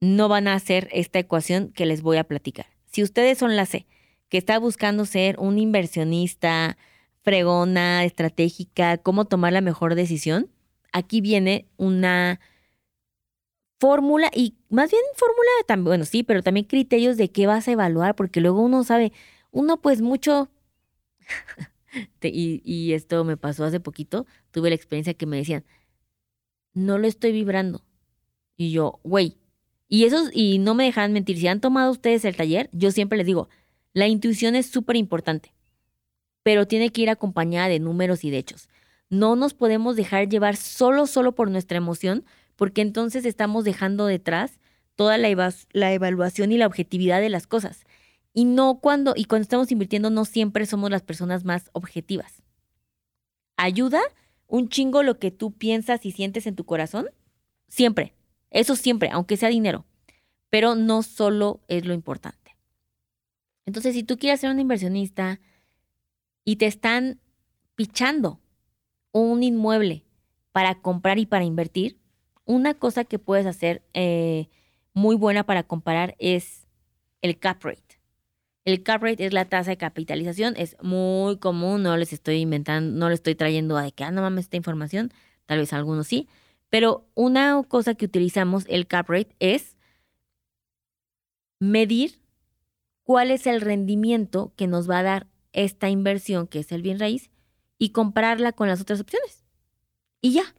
no 0.00 0.28
van 0.28 0.48
a 0.48 0.54
hacer 0.54 0.88
esta 0.92 1.18
ecuación 1.18 1.72
que 1.72 1.86
les 1.86 2.02
voy 2.02 2.16
a 2.16 2.24
platicar. 2.24 2.66
Si 2.86 3.02
ustedes 3.02 3.38
son 3.38 3.56
la 3.56 3.66
C, 3.66 3.86
que 4.28 4.38
está 4.38 4.58
buscando 4.58 5.04
ser 5.04 5.38
un 5.38 5.58
inversionista, 5.58 6.76
fregona, 7.22 8.04
estratégica, 8.04 8.98
cómo 8.98 9.24
tomar 9.24 9.52
la 9.52 9.60
mejor 9.60 9.94
decisión, 9.94 10.50
aquí 10.92 11.20
viene 11.20 11.66
una 11.76 12.40
fórmula 13.78 14.30
y 14.34 14.54
más 14.70 14.90
bien 14.90 15.02
fórmula 15.14 15.50
también, 15.66 15.84
bueno, 15.84 16.04
sí, 16.04 16.22
pero 16.22 16.42
también 16.42 16.66
criterios 16.66 17.16
de 17.16 17.30
qué 17.30 17.46
vas 17.46 17.68
a 17.68 17.72
evaluar, 17.72 18.14
porque 18.14 18.40
luego 18.40 18.60
uno 18.62 18.84
sabe, 18.84 19.12
uno 19.50 19.80
pues 19.80 20.00
mucho, 20.00 20.50
y, 22.22 22.62
y 22.64 22.92
esto 22.92 23.24
me 23.24 23.36
pasó 23.36 23.64
hace 23.64 23.80
poquito, 23.80 24.26
tuve 24.50 24.70
la 24.70 24.76
experiencia 24.76 25.14
que 25.14 25.26
me 25.26 25.36
decían, 25.36 25.64
no 26.74 26.98
lo 26.98 27.06
estoy 27.06 27.32
vibrando. 27.32 27.82
Y 28.56 28.70
yo, 28.70 29.00
güey, 29.02 29.38
y 29.88 30.04
eso, 30.04 30.28
y 30.32 30.58
no 30.58 30.74
me 30.74 30.84
dejan 30.84 31.12
mentir, 31.12 31.38
si 31.38 31.48
han 31.48 31.60
tomado 31.60 31.90
ustedes 31.90 32.24
el 32.24 32.36
taller, 32.36 32.68
yo 32.72 32.90
siempre 32.90 33.18
les 33.18 33.26
digo, 33.26 33.48
la 33.92 34.08
intuición 34.08 34.56
es 34.56 34.66
súper 34.66 34.96
importante, 34.96 35.54
pero 36.42 36.66
tiene 36.66 36.90
que 36.90 37.02
ir 37.02 37.10
acompañada 37.10 37.68
de 37.68 37.80
números 37.80 38.24
y 38.24 38.30
de 38.30 38.38
hechos. 38.38 38.68
No 39.08 39.36
nos 39.36 39.54
podemos 39.54 39.94
dejar 39.96 40.28
llevar 40.28 40.56
solo, 40.56 41.06
solo 41.06 41.34
por 41.34 41.50
nuestra 41.50 41.78
emoción, 41.78 42.24
porque 42.56 42.80
entonces 42.82 43.24
estamos 43.24 43.64
dejando 43.64 44.06
detrás 44.06 44.58
toda 44.96 45.18
la, 45.18 45.54
la 45.72 45.92
evaluación 45.92 46.52
y 46.52 46.58
la 46.58 46.66
objetividad 46.66 47.20
de 47.20 47.28
las 47.28 47.46
cosas. 47.46 47.84
Y 48.32 48.44
no 48.44 48.80
cuando, 48.80 49.14
y 49.16 49.26
cuando 49.26 49.42
estamos 49.42 49.70
invirtiendo, 49.70 50.10
no 50.10 50.24
siempre 50.24 50.66
somos 50.66 50.90
las 50.90 51.02
personas 51.02 51.44
más 51.44 51.70
objetivas. 51.72 52.42
¿Ayuda 53.56 54.00
un 54.46 54.68
chingo 54.68 55.02
lo 55.02 55.18
que 55.18 55.30
tú 55.30 55.52
piensas 55.52 56.04
y 56.04 56.12
sientes 56.12 56.46
en 56.46 56.56
tu 56.56 56.64
corazón? 56.64 57.06
Siempre. 57.68 58.14
Eso 58.50 58.76
siempre, 58.76 59.10
aunque 59.10 59.36
sea 59.36 59.48
dinero. 59.48 59.86
Pero 60.50 60.74
no 60.74 61.02
solo 61.02 61.60
es 61.68 61.84
lo 61.86 61.94
importante. 61.94 62.56
Entonces, 63.64 63.94
si 63.94 64.02
tú 64.02 64.16
quieres 64.16 64.40
ser 64.40 64.50
un 64.50 64.60
inversionista 64.60 65.40
y 66.44 66.56
te 66.56 66.66
están 66.66 67.20
pichando 67.74 68.40
un 69.12 69.42
inmueble 69.42 70.04
para 70.52 70.80
comprar 70.80 71.18
y 71.18 71.26
para 71.26 71.44
invertir, 71.44 71.98
una 72.46 72.74
cosa 72.74 73.04
que 73.04 73.18
puedes 73.18 73.44
hacer 73.44 73.82
eh, 73.92 74.48
muy 74.94 75.16
buena 75.16 75.44
para 75.44 75.64
comparar 75.64 76.16
es 76.18 76.66
el 77.20 77.38
cap 77.38 77.62
rate. 77.62 78.00
El 78.64 78.82
cap 78.82 79.02
rate 79.02 79.26
es 79.26 79.32
la 79.32 79.44
tasa 79.44 79.70
de 79.70 79.76
capitalización, 79.76 80.54
es 80.56 80.76
muy 80.80 81.36
común, 81.38 81.82
no 81.82 81.96
les 81.96 82.12
estoy 82.12 82.38
inventando, 82.38 82.98
no 82.98 83.08
les 83.10 83.18
estoy 83.18 83.34
trayendo 83.34 83.76
a 83.76 83.82
de 83.82 83.92
que, 83.92 84.04
ah, 84.04 84.10
no 84.10 84.22
mames, 84.22 84.46
esta 84.46 84.56
información, 84.56 85.12
tal 85.44 85.58
vez 85.58 85.72
algunos 85.72 86.06
sí, 86.06 86.28
pero 86.70 87.06
una 87.14 87.62
cosa 87.68 87.94
que 87.94 88.06
utilizamos 88.06 88.64
el 88.68 88.86
cap 88.86 89.08
rate 89.08 89.36
es 89.38 89.76
medir 91.60 92.20
cuál 93.04 93.30
es 93.30 93.46
el 93.46 93.60
rendimiento 93.60 94.52
que 94.56 94.66
nos 94.66 94.90
va 94.90 94.98
a 94.98 95.04
dar 95.04 95.26
esta 95.52 95.88
inversión, 95.88 96.48
que 96.48 96.58
es 96.60 96.72
el 96.72 96.82
bien 96.82 96.98
raíz, 96.98 97.30
y 97.78 97.90
compararla 97.90 98.52
con 98.52 98.68
las 98.68 98.80
otras 98.80 99.00
opciones. 99.00 99.44
Y 100.20 100.32
ya, 100.32 100.54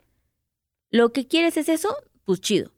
lo 0.89 1.12
que 1.12 1.27
quieres 1.27 1.58
es 1.58 1.70
eso, 1.70 1.96
pues 2.24 2.41
chido. 2.41 2.72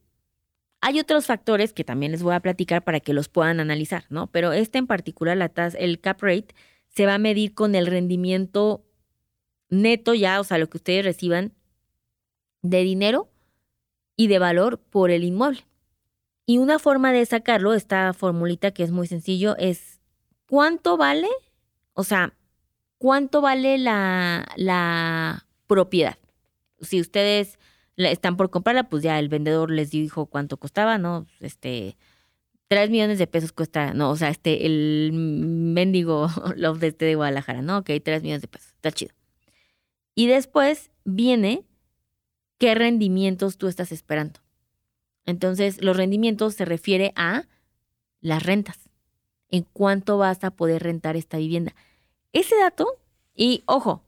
Hay 0.82 1.00
otros 1.00 1.25
factores 1.25 1.74
que 1.74 1.84
también 1.84 2.12
les 2.12 2.24
voy 2.24 2.34
a 2.34 2.39
platicar 2.39 2.84
para 2.84 3.00
que 3.00 3.13
los 3.13 3.28
puedan 3.28 3.60
analizar, 3.60 4.06
¿no? 4.10 4.28
Pero 4.28 4.54
este 4.54 4.78
en 4.78 4.88
particular, 4.88 5.36
la 5.36 5.50
tasa, 5.50 5.78
el 5.78 6.00
cap 6.00 6.22
rate, 6.22 6.56
se 6.88 7.06
va 7.06 7.16
a 7.16 7.20
medir 7.20 7.54
con 7.54 7.75
el 7.75 7.88
rendimiento 7.88 8.86
neto 9.70 10.13
ya, 10.13 10.39
o 10.39 10.44
sea, 10.44 10.58
lo 10.58 10.70
que 10.70 10.78
ustedes 10.78 11.06
reciban 11.06 11.54
de 12.62 12.84
dinero 12.84 13.30
y 14.16 14.28
de 14.28 14.39
valor 14.39 14.80
por 14.80 15.12
el 15.12 15.24
inmueble. 15.24 15.66
Y 16.46 16.58
una 16.58 16.80
forma 16.80 17.13
de 17.13 17.25
sacarlo, 17.25 17.74
esta 17.74 18.13
formulita 18.13 18.72
que 18.72 18.84
es 18.84 18.92
muy 18.92 19.08
sencillo, 19.08 19.56
es 19.58 20.00
¿cuánto 20.48 20.98
vale? 20.98 21.28
O 21.94 22.04
sea, 22.04 22.34
¿cuánto 22.98 23.42
vale 23.42 23.78
la, 23.78 24.48
la 24.56 25.46
propiedad? 25.68 26.18
Si 26.82 27.00
ustedes 27.00 27.60
están 28.08 28.38
por 28.38 28.50
comprarla, 28.50 28.89
pues 28.89 29.03
ya 29.03 29.20
el 29.20 29.29
vendedor 29.29 29.72
les 29.72 29.91
dijo 29.91 30.25
cuánto 30.25 30.58
costaba, 30.58 30.98
¿no? 30.98 31.27
Este, 31.39 31.98
3 32.70 32.89
millones 32.89 33.20
de 33.20 33.27
pesos 33.27 33.51
cuesta, 33.51 33.94
no, 33.94 34.12
o 34.12 34.15
sea, 34.15 34.29
este, 34.29 34.65
el 34.65 35.12
mendigo 35.13 36.29
Love 36.56 36.79
de 36.79 36.88
este 36.88 37.06
de 37.06 37.15
Guadalajara, 37.15 37.62
¿no? 37.62 37.79
Ok, 37.79 37.91
3 38.03 38.22
millones 38.22 38.41
de 38.41 38.48
pesos, 38.48 38.70
está 38.70 38.91
chido. 38.91 39.13
Y 40.15 40.27
después 40.27 40.91
viene 41.03 41.65
qué 42.58 42.75
rendimientos 42.75 43.58
tú 43.58 43.68
estás 43.68 43.91
esperando. 43.91 44.39
Entonces, 45.25 45.82
los 45.82 45.98
rendimientos 45.98 46.56
se 46.56 46.65
refiere 46.65 47.12
a 47.15 47.48
las 48.22 48.44
rentas. 48.44 48.89
En 49.50 49.63
cuánto 49.74 50.18
vas 50.18 50.44
a 50.44 50.51
poder 50.51 50.84
rentar 50.84 51.15
esta 51.15 51.38
vivienda. 51.38 51.74
Ese 52.34 52.56
dato, 52.58 53.00
y 53.34 53.63
ojo, 53.65 54.03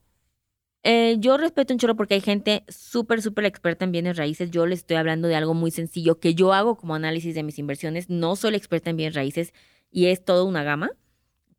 eh, 0.84 1.18
yo 1.20 1.38
respeto 1.38 1.74
un 1.74 1.80
chorro 1.80 1.96
porque 1.96 2.16
hay 2.16 2.22
gente 2.22 2.64
súper, 2.68 3.22
súper 3.22 3.46
experta 3.46 3.86
en 3.86 3.92
bienes 3.92 4.18
raíces. 4.18 4.50
Yo 4.52 4.66
les 4.66 4.80
estoy 4.80 4.98
hablando 4.98 5.28
de 5.28 5.36
algo 5.36 5.54
muy 5.54 5.72
sencillo 5.72 6.20
que 6.20 6.34
yo 6.34 6.54
hago 6.54 6.76
como 6.76 6.96
análisis 6.96 7.36
de 7.36 7.44
mis 7.44 7.60
inversiones. 7.60 8.10
No 8.10 8.36
soy 8.36 8.56
experta 8.56 8.90
en 8.90 8.98
bienes 8.98 9.16
raíces 9.16 9.54
y 9.92 10.08
es 10.08 10.24
toda 10.24 10.44
una 10.44 10.64
gama, 10.64 10.92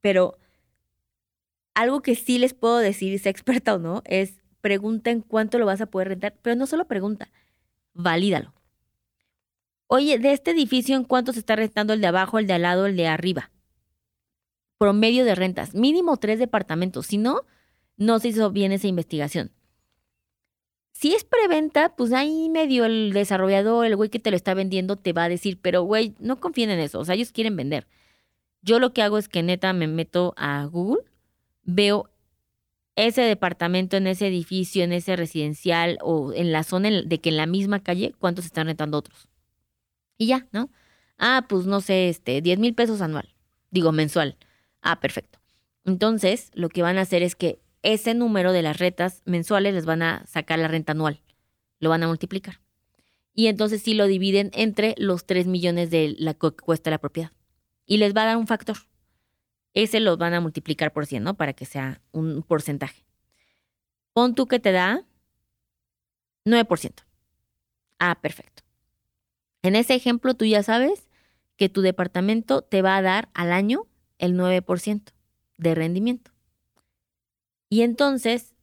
pero 0.01 0.39
algo 1.75 2.03
que 2.03 2.15
sí 2.15 2.39
les 2.39 2.55
puedo 2.55 2.79
decir, 2.79 3.19
sea 3.19 3.31
experta 3.31 3.75
o 3.75 3.79
no, 3.79 4.03
es 4.07 4.43
pregunta 4.61 5.11
en 5.11 5.21
cuánto 5.21 5.59
lo 5.59 5.67
vas 5.67 5.81
a 5.81 5.87
poder 5.87 6.09
rentar, 6.09 6.37
pero 6.43 6.57
no 6.57 6.67
solo 6.67 6.87
pregunta, 6.87 7.31
valídalo. 7.95 8.55
Oye, 9.87 10.19
de 10.19 10.33
este 10.33 10.53
edificio, 10.53 10.97
¿en 10.97 11.05
cuánto 11.05 11.33
se 11.33 11.41
está 11.41 11.55
rentando 11.57 11.93
el 11.93 12.01
de 12.01 12.07
abajo, 12.07 12.39
el 12.39 12.47
de 12.47 12.55
al 12.55 12.63
lado, 12.63 12.87
el 12.87 12.97
de 12.97 13.09
arriba? 13.09 13.51
Promedio 14.79 15.25
de 15.25 15.35
rentas, 15.35 15.75
mínimo 15.75 16.17
tres 16.17 16.39
departamentos. 16.39 17.07
Si 17.07 17.19
no, 17.19 17.43
no 18.03 18.19
se 18.19 18.29
hizo 18.29 18.51
bien 18.51 18.73
esa 18.73 18.89
investigación. 18.89 19.53
Si 20.93 21.15
es 21.15 21.25
preventa, 21.25 21.97
pues 21.97 22.13
ahí 22.13 22.49
medio 22.49 22.85
el 22.85 23.13
desarrollador, 23.13 23.87
el 23.87 23.97
güey 23.97 24.11
que 24.11 24.19
te 24.19 24.31
lo 24.31 24.37
está 24.37 24.55
vendiendo, 24.55 24.97
te 24.97 25.13
va 25.13 25.25
a 25.25 25.29
decir, 25.29 25.59
pero 25.61 25.83
güey, 25.83 26.15
no 26.19 26.39
confíen 26.39 26.71
en 26.71 26.81
eso, 26.81 27.01
o 27.01 27.05
sea, 27.05 27.15
ellos 27.15 27.33
quieren 27.33 27.57
vender. 27.57 27.87
Yo 28.61 28.79
lo 28.79 28.93
que 28.93 29.03
hago 29.03 29.19
es 29.19 29.29
que 29.29 29.43
neta 29.43 29.73
me 29.73 29.87
meto 29.87 30.35
a 30.37 30.65
Google, 30.67 31.03
veo 31.65 32.11
ese 32.95 33.23
departamento 33.23 33.97
en 33.97 34.07
ese 34.07 34.29
edificio, 34.29 34.85
en 34.85 34.93
ese 34.93 35.17
residencial 35.17 35.99
o 36.03 36.33
en 36.33 36.53
la 36.53 36.63
zona 36.63 36.91
de 36.91 37.21
que 37.21 37.31
en 37.31 37.37
la 37.37 37.47
misma 37.47 37.81
calle, 37.81 38.15
cuántos 38.19 38.45
están 38.45 38.67
rentando 38.67 38.99
otros. 38.99 39.29
Y 40.19 40.27
ya, 40.27 40.47
¿no? 40.53 40.71
Ah, 41.19 41.47
pues 41.49 41.67
no 41.67 41.81
sé, 41.81 42.09
este, 42.09 42.43
10 42.43 42.59
mil 42.59 42.75
pesos 42.75 43.01
anual, 43.01 43.35
digo 43.71 43.93
mensual. 43.93 44.37
Ah, 44.83 45.01
perfecto. 45.01 45.41
Entonces, 45.85 46.51
lo 46.55 46.69
que 46.69 46.83
van 46.83 46.99
a 46.99 47.03
hacer 47.03 47.23
es 47.23 47.35
que 47.35 47.59
ese 47.83 48.15
número 48.15 48.53
de 48.53 48.63
las 48.63 48.79
rentas 48.79 49.23
mensuales 49.25 49.75
les 49.75 49.85
van 49.85 50.03
a 50.03 50.25
sacar 50.27 50.59
la 50.59 50.69
renta 50.69 50.93
anual, 50.93 51.21
lo 51.79 51.91
van 51.91 52.03
a 52.03 52.09
multiplicar. 52.09 52.61
Y 53.35 53.47
entonces 53.47 53.83
sí 53.83 53.95
lo 53.95 54.07
dividen 54.07 54.51
entre 54.53 54.95
los 54.99 55.27
3 55.27 55.47
millones 55.47 55.91
de 55.91 56.15
la 56.19 56.35
que 56.35 56.51
cuesta 56.51 56.91
la 56.91 56.99
propiedad. 56.99 57.33
Y 57.87 57.97
les 57.97 58.15
va 58.15 58.23
a 58.23 58.27
dar 58.27 58.37
un 58.37 58.47
factor. 58.47 58.77
Ese 59.75 60.01
lo 60.01 60.17
van 60.17 60.35
a 60.35 60.41
multiplicar 60.41 60.93
por 60.93 61.07
100, 61.07 61.25
¿no? 61.25 61.35
Para 61.35 61.55
que 61.55 61.65
sea 61.65 62.03
un 62.13 62.43
porcentaje. 62.43 63.05
Pon 64.13 64.35
tú 64.35 64.47
que 64.47 64.61
te 64.61 64.73
da 64.73 65.07
9%. 66.45 67.05
Ah, 67.99 68.19
perfecto. 68.21 68.63
En 69.63 69.77
ese 69.77 69.95
ejemplo 69.95 70.35
tú 70.35 70.45
ya 70.45 70.63
sabes 70.63 71.09
que 71.57 71.69
tu 71.69 71.81
departamento 71.81 72.63
te 72.63 72.83
va 72.83 72.97
a 72.97 73.03
dar 73.03 73.31
al 73.33 73.53
año 73.53 73.87
el 74.19 74.35
9% 74.35 75.13
de 75.57 75.75
rendimiento. 75.75 76.32
Y 77.73 77.81
entonces, 77.81 78.55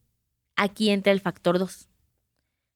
aquí 0.55 0.91
entra 0.91 1.11
el 1.11 1.19
factor 1.19 1.57
2. 1.57 1.89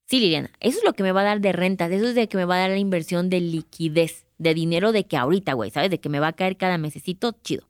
Sí, 0.08 0.20
Liliana, 0.20 0.50
eso 0.62 0.80
es 0.80 0.84
lo 0.84 0.94
que 0.94 1.04
me 1.04 1.12
va 1.12 1.22
a 1.22 1.26
dar 1.26 1.42
de 1.42 1.52
rentas, 1.52 1.92
eso 1.92 2.08
es 2.08 2.16
de 2.16 2.28
que 2.28 2.38
me 2.38 2.46
va 2.46 2.56
a 2.56 2.62
dar 2.62 2.72
la 2.72 2.80
inversión 2.80 3.30
de 3.30 3.40
liquidez, 3.40 4.26
de 4.40 4.56
dinero 4.56 4.92
de 4.92 5.06
que 5.06 5.16
ahorita, 5.16 5.54
güey, 5.54 5.70
¿sabes? 5.70 5.92
De 5.92 6.00
que 6.00 6.10
me 6.10 6.20
va 6.20 6.30
a 6.30 6.34
caer 6.34 6.58
cada 6.58 6.80
mesecito, 6.80 7.34
chido. 7.44 7.70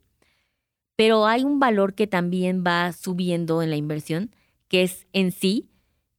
Pero 0.96 1.26
hay 1.26 1.44
un 1.44 1.60
valor 1.60 1.94
que 1.94 2.08
también 2.08 2.64
va 2.66 2.94
subiendo 2.94 3.62
en 3.62 3.70
la 3.70 3.76
inversión, 3.76 4.34
que 4.70 4.84
es 4.84 5.08
en 5.12 5.34
sí 5.34 5.68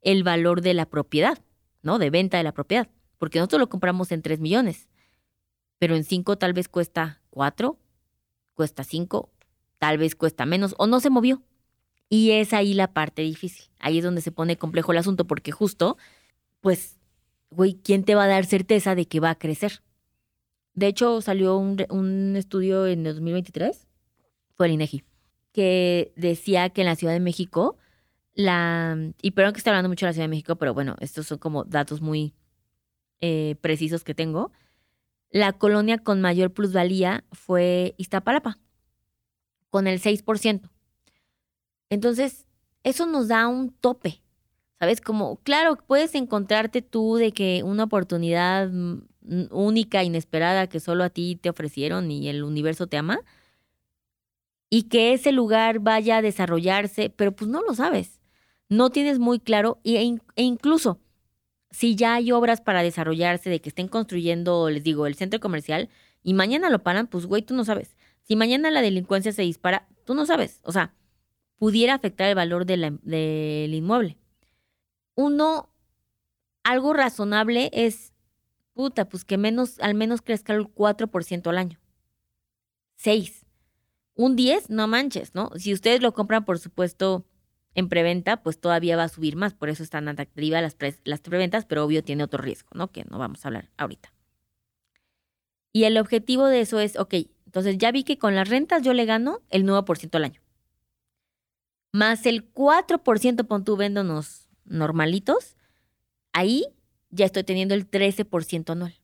el 0.03 0.23
valor 0.23 0.61
de 0.61 0.75
la 0.75 0.85
propiedad, 0.85 1.39
¿no? 1.81 1.99
De 1.99 2.11
venta 2.11 2.37
de 2.37 2.45
la 2.45 2.53
propiedad. 2.53 2.91
Porque 3.17 3.39
nosotros 3.39 3.61
lo 3.61 3.71
compramos 3.71 4.13
en 4.13 4.21
3 4.21 4.41
millones, 4.41 4.91
pero 5.79 5.97
en 5.97 6.05
5 6.05 6.37
tal 6.37 6.53
vez 6.53 6.69
cuesta 6.69 7.23
4, 7.31 7.79
cuesta 8.53 8.85
5, 8.85 9.33
tal 9.79 9.97
vez 9.97 10.15
cuesta 10.15 10.45
menos 10.45 10.75
o 10.77 10.87
no 10.87 11.01
se 11.01 11.09
movió. 11.09 11.43
Y 12.09 12.33
es 12.33 12.53
ahí 12.53 12.75
la 12.75 12.93
parte 12.93 13.23
difícil. 13.23 13.67
Ahí 13.79 13.99
es 13.99 14.05
donde 14.05 14.21
se 14.21 14.33
pone 14.33 14.57
complejo 14.57 14.93
el 14.93 14.99
asunto, 14.99 15.27
porque 15.27 15.53
justo, 15.53 15.97
pues, 16.61 16.99
güey, 17.51 17.75
¿quién 17.75 18.05
te 18.05 18.15
va 18.15 18.25
a 18.25 18.29
dar 18.29 18.47
certeza 18.47 18.95
de 18.95 19.07
que 19.07 19.21
va 19.21 19.31
a 19.31 19.39
crecer? 19.39 19.83
De 20.75 20.89
hecho, 20.89 21.21
salió 21.21 21.57
un, 21.57 22.35
estudio 22.37 22.87
en 22.87 23.07
el 23.07 23.15
2023, 23.15 23.87
fue 24.57 24.67
el 24.67 24.73
INEGI, 24.73 25.05
que 25.53 26.13
decía 26.17 26.71
que 26.71 26.81
en 26.83 26.89
la 26.89 26.97
Ciudad 26.97 27.13
de 27.13 27.21
México, 27.21 27.79
la, 28.35 28.99
y 29.23 29.31
perdón 29.31 29.53
que 29.53 29.59
esté 29.59 29.71
hablando 29.71 29.89
mucho 29.89 30.05
de 30.05 30.11
la 30.11 30.15
Ciudad 30.15 30.25
de 30.25 30.31
México, 30.31 30.57
pero 30.57 30.75
bueno, 30.75 30.97
estos 31.01 31.29
son 31.29 31.39
como 31.39 31.65
datos 31.65 32.01
muy 32.01 32.35
eh, 33.21 33.55
precisos 33.61 34.03
que 34.03 34.15
tengo. 34.15 34.51
La 35.31 35.53
colonia 35.53 35.99
con 35.99 36.21
mayor 36.21 36.53
plusvalía 36.53 37.25
fue 37.33 37.95
Iztapalapa, 37.97 38.59
con 39.71 39.87
el 39.87 40.01
6%. 40.01 40.71
Entonces, 41.95 42.45
eso 42.83 43.07
nos 43.07 43.29
da 43.29 43.47
un 43.47 43.71
tope, 43.71 44.21
¿sabes? 44.81 45.01
Como, 45.01 45.37
claro, 45.37 45.79
puedes 45.87 46.15
encontrarte 46.17 46.83
tú 46.83 47.15
de 47.17 47.33
que 47.33 47.63
una 47.63 47.85
oportunidad 47.85 48.69
mm, 48.69 49.47
única, 49.53 50.03
inesperada, 50.03 50.67
que 50.67 50.81
solo 50.81 51.05
a 51.05 51.11
ti 51.11 51.37
te 51.41 51.51
ofrecieron 51.51 52.11
y 52.11 52.29
el 52.29 52.43
universo 52.43 52.89
te 52.89 52.97
ama, 52.97 53.21
y 54.71 54.85
que 54.85 55.13
ese 55.13 55.31
lugar 55.31 55.79
vaya 55.79 56.17
a 56.17 56.23
desarrollarse, 56.23 57.11
pero 57.11 57.31
pues 57.31 57.49
no 57.49 57.63
lo 57.63 57.75
sabes, 57.75 58.21
no 58.69 58.91
tienes 58.91 59.21
muy 59.21 59.39
claro, 59.39 59.79
e, 59.85 60.19
e 60.35 60.43
incluso 60.43 60.99
si 61.71 61.95
ya 61.95 62.15
hay 62.15 62.33
obras 62.33 62.61
para 62.61 62.83
desarrollarse, 62.83 63.51
de 63.51 63.61
que 63.61 63.69
estén 63.69 63.87
construyendo, 63.87 64.69
les 64.69 64.83
digo, 64.83 65.07
el 65.07 65.15
centro 65.15 65.39
comercial, 65.39 65.91
y 66.25 66.35
mañana 66.35 66.71
lo 66.71 66.83
paran, 66.83 67.07
pues 67.07 67.27
güey, 67.27 67.43
tú 67.43 67.55
no 67.55 67.65
sabes. 67.65 67.97
Si 68.23 68.35
mañana 68.35 68.71
la 68.71 68.83
delincuencia 68.83 69.33
se 69.33 69.43
dispara, 69.43 69.87
tú 70.05 70.15
no 70.15 70.27
sabes. 70.27 70.61
O 70.65 70.73
sea, 70.73 70.93
pudiera 71.65 71.95
afectar 71.95 72.29
el 72.29 72.35
valor 72.35 72.67
del 72.67 73.73
inmueble. 73.73 74.19
Uno, 75.15 75.71
algo 76.63 76.93
razonable 76.93 77.71
es, 77.73 78.13
puta, 78.75 79.09
pues 79.09 79.25
que 79.25 79.39
menos, 79.39 79.81
al 79.81 79.95
menos 79.95 80.21
crezca 80.21 80.53
el 80.53 80.67
4% 80.67 81.47
al 81.47 81.57
año. 81.57 81.81
6. 82.97 83.47
Un 84.13 84.37
10, 84.37 84.69
no 84.69 84.87
manches, 84.89 85.35
¿no? 85.35 85.53
Si 85.57 85.73
ustedes 85.73 86.03
lo 86.03 86.13
compran, 86.13 86.45
por 86.45 86.59
supuesto, 86.59 87.25
en 87.75 87.89
preventa, 87.89 88.43
pues 88.43 88.61
todavía 88.61 88.99
va 88.99 89.05
a 89.05 89.09
subir 89.09 89.35
más, 89.35 89.55
por 89.55 89.71
eso 89.71 89.83
están 89.83 90.07
atractivas 90.09 90.61
las, 90.61 90.77
las 91.05 91.21
preventas, 91.21 91.65
pero 91.65 91.83
obvio 91.83 92.05
tiene 92.05 92.25
otro 92.25 92.43
riesgo, 92.43 92.69
¿no? 92.75 92.93
Que 92.93 93.07
no 93.07 93.17
vamos 93.17 93.43
a 93.43 93.49
hablar 93.49 93.71
ahorita. 93.79 94.13
Y 95.73 95.85
el 95.85 95.97
objetivo 95.97 96.45
de 96.45 96.61
eso 96.61 96.79
es, 96.79 96.99
ok, 96.99 97.15
entonces 97.47 97.79
ya 97.79 97.91
vi 97.91 98.05
que 98.05 98.19
con 98.19 98.35
las 98.35 98.51
rentas 98.51 98.83
yo 98.83 98.93
le 98.93 99.07
gano 99.07 99.41
el 99.49 99.65
9% 99.65 100.15
al 100.17 100.25
año 100.25 100.44
más 101.95 102.27
el 102.27 102.53
4% 102.53 103.47
pon 103.47 103.65
tú 103.65 103.77
véndonos 103.77 104.49
normalitos, 104.65 105.57
ahí 106.33 106.67
ya 107.11 107.25
estoy 107.25 107.45
teniendo 107.45 107.77
el 107.77 107.89
13% 107.89 108.71
anual. 108.71 108.97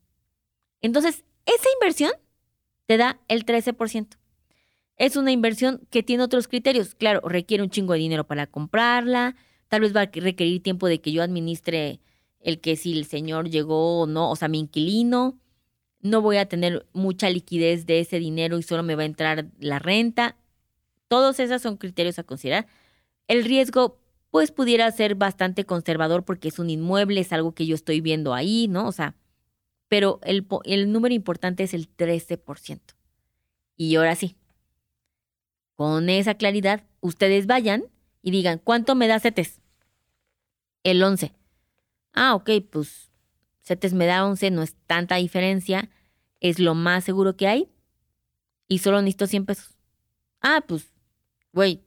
Entonces, 0.80 1.24
esa 1.46 1.68
inversión 1.80 2.10
te 2.86 2.96
da 2.96 3.20
el 3.28 3.46
13%. 3.46 4.18
Es 4.96 5.14
una 5.14 5.30
inversión 5.30 5.86
que 5.90 6.02
tiene 6.02 6.24
otros 6.24 6.48
criterios. 6.48 6.96
Claro, 6.96 7.20
requiere 7.28 7.62
un 7.62 7.70
chingo 7.70 7.92
de 7.92 8.00
dinero 8.00 8.26
para 8.26 8.48
comprarla, 8.48 9.36
tal 9.68 9.82
vez 9.82 9.94
va 9.94 10.00
a 10.00 10.10
requerir 10.12 10.60
tiempo 10.60 10.88
de 10.88 11.00
que 11.00 11.12
yo 11.12 11.22
administre 11.22 12.00
el 12.40 12.60
que 12.60 12.74
si 12.74 12.98
el 12.98 13.04
señor 13.04 13.50
llegó 13.50 14.00
o 14.00 14.06
no, 14.08 14.32
o 14.32 14.34
sea, 14.34 14.48
mi 14.48 14.58
inquilino, 14.58 15.38
no 16.00 16.22
voy 16.22 16.38
a 16.38 16.48
tener 16.48 16.88
mucha 16.92 17.30
liquidez 17.30 17.86
de 17.86 18.00
ese 18.00 18.18
dinero 18.18 18.58
y 18.58 18.64
solo 18.64 18.82
me 18.82 18.96
va 18.96 19.02
a 19.02 19.06
entrar 19.06 19.46
la 19.60 19.78
renta. 19.78 20.36
Todos 21.06 21.38
esos 21.38 21.62
son 21.62 21.76
criterios 21.76 22.18
a 22.18 22.24
considerar 22.24 22.66
el 23.30 23.44
riesgo 23.44 23.96
pues 24.32 24.50
pudiera 24.50 24.90
ser 24.90 25.14
bastante 25.14 25.64
conservador 25.64 26.24
porque 26.24 26.48
es 26.48 26.58
un 26.58 26.68
inmueble, 26.68 27.20
es 27.20 27.32
algo 27.32 27.54
que 27.54 27.64
yo 27.64 27.76
estoy 27.76 28.00
viendo 28.00 28.34
ahí, 28.34 28.66
¿no? 28.66 28.88
O 28.88 28.92
sea, 28.92 29.14
pero 29.86 30.18
el, 30.24 30.48
el 30.64 30.90
número 30.90 31.14
importante 31.14 31.62
es 31.62 31.72
el 31.72 31.88
13%. 31.96 32.80
Y 33.76 33.94
ahora 33.94 34.16
sí, 34.16 34.36
con 35.76 36.10
esa 36.10 36.34
claridad, 36.34 36.82
ustedes 37.00 37.46
vayan 37.46 37.84
y 38.20 38.32
digan, 38.32 38.60
¿cuánto 38.62 38.96
me 38.96 39.06
da 39.06 39.20
CETES? 39.20 39.60
El 40.82 41.00
11. 41.00 41.32
Ah, 42.12 42.34
ok, 42.34 42.50
pues 42.68 43.12
CETES 43.62 43.94
me 43.94 44.06
da 44.06 44.26
11, 44.26 44.50
no 44.50 44.62
es 44.62 44.74
tanta 44.88 45.16
diferencia, 45.16 45.88
es 46.40 46.58
lo 46.58 46.74
más 46.74 47.04
seguro 47.04 47.36
que 47.36 47.46
hay 47.46 47.68
y 48.66 48.78
solo 48.78 49.00
necesito 49.02 49.28
100 49.28 49.46
pesos. 49.46 49.78
Ah, 50.40 50.64
pues, 50.66 50.92
güey, 51.52 51.84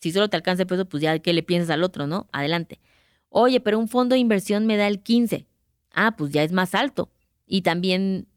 si 0.00 0.12
solo 0.12 0.28
te 0.28 0.36
alcanza 0.36 0.62
el 0.62 0.66
peso, 0.66 0.86
pues 0.86 1.02
ya 1.02 1.18
que 1.18 1.32
le 1.32 1.42
piensas 1.42 1.70
al 1.70 1.84
otro, 1.84 2.06
¿no? 2.06 2.28
Adelante. 2.32 2.80
Oye, 3.28 3.60
pero 3.60 3.78
un 3.78 3.88
fondo 3.88 4.14
de 4.14 4.20
inversión 4.20 4.66
me 4.66 4.76
da 4.76 4.88
el 4.88 5.02
15. 5.02 5.46
Ah, 5.92 6.16
pues 6.16 6.32
ya 6.32 6.42
es 6.42 6.52
más 6.52 6.74
alto. 6.74 7.10
Y 7.46 7.62
también 7.62 8.28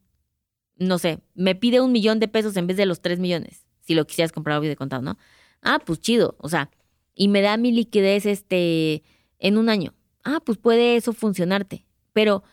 no 0.78 0.98
sé, 0.98 1.20
me 1.36 1.56
pide 1.56 1.82
un 1.82 1.92
millón 1.92 2.20
de 2.20 2.28
pesos 2.28 2.56
en 2.58 2.68
vez 2.68 2.78
de 2.78 2.86
los 2.86 3.02
tres 3.02 3.20
millones, 3.20 3.66
si 3.82 3.96
lo 3.96 4.06
quisieras 4.06 4.32
comprar 4.32 4.60
obvio 4.60 4.70
de 4.70 4.76
contado, 4.76 5.02
¿no? 5.02 5.18
Ah, 5.62 5.80
pues 5.84 6.00
chido, 6.00 6.36
o 6.40 6.50
sea, 6.50 6.70
y 7.16 7.28
me 7.28 7.42
da 7.42 7.58
mi 7.58 7.72
liquidez 7.72 8.26
este 8.26 9.04
en 9.40 9.58
un 9.58 9.70
año. 9.70 9.94
Ah, 10.24 10.40
pues 10.44 10.58
puede 10.58 10.96
eso 10.96 11.14
funcionarte, 11.14 11.86
pero 12.12 12.44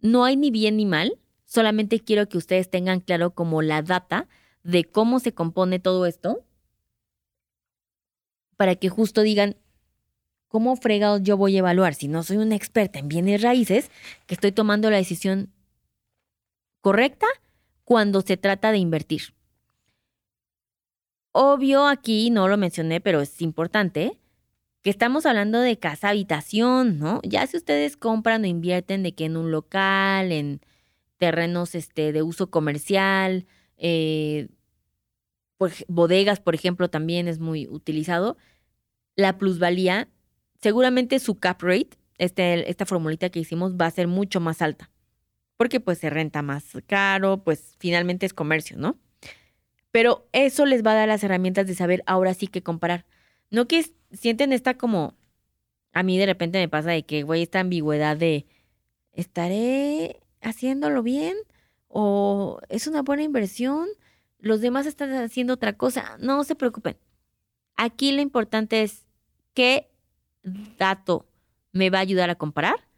no 0.00 0.24
hay 0.24 0.36
ni 0.36 0.50
bien 0.50 0.76
ni 0.76 0.86
mal, 0.86 1.18
solamente 1.44 2.00
quiero 2.00 2.28
que 2.28 2.38
ustedes 2.38 2.70
tengan 2.70 3.00
claro 3.00 3.34
como 3.34 3.62
la 3.62 3.82
data 3.82 4.28
de 4.62 4.84
cómo 4.84 5.20
se 5.20 5.32
compone 5.32 5.78
todo 5.78 6.06
esto 6.06 6.44
para 8.56 8.76
que 8.76 8.88
justo 8.88 9.22
digan, 9.22 9.56
¿cómo 10.48 10.76
fregados 10.76 11.22
yo 11.22 11.36
voy 11.36 11.56
a 11.56 11.60
evaluar 11.60 11.94
si 11.94 12.08
no 12.08 12.22
soy 12.22 12.38
una 12.38 12.56
experta 12.56 12.98
en 12.98 13.08
bienes 13.08 13.42
raíces 13.42 13.90
que 14.26 14.34
estoy 14.34 14.52
tomando 14.52 14.90
la 14.90 14.96
decisión 14.96 15.52
correcta 16.80 17.26
cuando 17.84 18.22
se 18.22 18.36
trata 18.36 18.72
de 18.72 18.78
invertir? 18.78 19.34
Obvio 21.32 21.86
aquí, 21.86 22.30
no 22.30 22.48
lo 22.48 22.56
mencioné, 22.56 23.00
pero 23.00 23.20
es 23.20 23.42
importante, 23.42 24.18
que 24.82 24.90
estamos 24.90 25.26
hablando 25.26 25.60
de 25.60 25.78
casa 25.78 26.08
habitación, 26.08 26.98
¿no? 26.98 27.20
Ya 27.24 27.46
si 27.46 27.56
ustedes 27.56 27.96
compran 27.96 28.44
o 28.44 28.46
invierten 28.46 29.02
de 29.02 29.14
que 29.14 29.26
en 29.26 29.36
un 29.36 29.50
local, 29.50 30.32
en 30.32 30.60
terrenos 31.18 31.74
este, 31.74 32.12
de 32.12 32.22
uso 32.22 32.50
comercial, 32.50 33.46
eh, 33.76 34.48
bodegas, 35.88 36.40
por 36.40 36.54
ejemplo, 36.54 36.88
también 36.88 37.28
es 37.28 37.38
muy 37.38 37.66
utilizado. 37.68 38.36
La 39.14 39.38
plusvalía, 39.38 40.08
seguramente 40.60 41.18
su 41.18 41.38
cap 41.38 41.62
rate, 41.62 41.90
este, 42.18 42.70
esta 42.70 42.86
formulita 42.86 43.30
que 43.30 43.40
hicimos, 43.40 43.74
va 43.74 43.86
a 43.86 43.90
ser 43.90 44.08
mucho 44.08 44.40
más 44.40 44.62
alta. 44.62 44.90
Porque 45.56 45.80
pues 45.80 45.98
se 45.98 46.10
renta 46.10 46.42
más 46.42 46.64
caro, 46.86 47.42
pues 47.42 47.76
finalmente 47.78 48.26
es 48.26 48.34
comercio, 48.34 48.76
¿no? 48.76 48.98
Pero 49.90 50.28
eso 50.32 50.66
les 50.66 50.84
va 50.84 50.92
a 50.92 50.96
dar 50.96 51.08
las 51.08 51.24
herramientas 51.24 51.66
de 51.66 51.74
saber 51.74 52.02
ahora 52.06 52.34
sí 52.34 52.46
que 52.48 52.62
comparar. 52.62 53.06
No 53.50 53.66
que 53.66 53.84
sienten 54.12 54.52
esta 54.52 54.76
como, 54.76 55.14
a 55.92 56.02
mí 56.02 56.18
de 56.18 56.26
repente 56.26 56.58
me 56.58 56.68
pasa 56.68 56.90
de 56.90 57.04
que, 57.04 57.22
güey, 57.22 57.42
esta 57.42 57.60
ambigüedad 57.60 58.16
de, 58.16 58.44
¿estaré 59.12 60.20
haciéndolo 60.42 61.02
bien? 61.02 61.36
¿O 61.88 62.60
es 62.68 62.86
una 62.86 63.00
buena 63.00 63.22
inversión? 63.22 63.88
Los 64.46 64.60
demás 64.60 64.86
están 64.86 65.12
haciendo 65.12 65.54
otra 65.54 65.74
cosa. 65.74 66.16
No 66.20 66.42
se 66.44 66.54
preocupen. 66.54 66.96
Aquí 67.76 68.12
lo 68.12 68.22
importante 68.22 68.82
es 68.82 69.06
qué 69.54 69.90
dato 70.78 71.26
me 71.72 71.90
va 71.90 71.98
a 71.98 72.02
ayudar 72.02 72.30
a 72.30 72.36
comparar, 72.36 72.88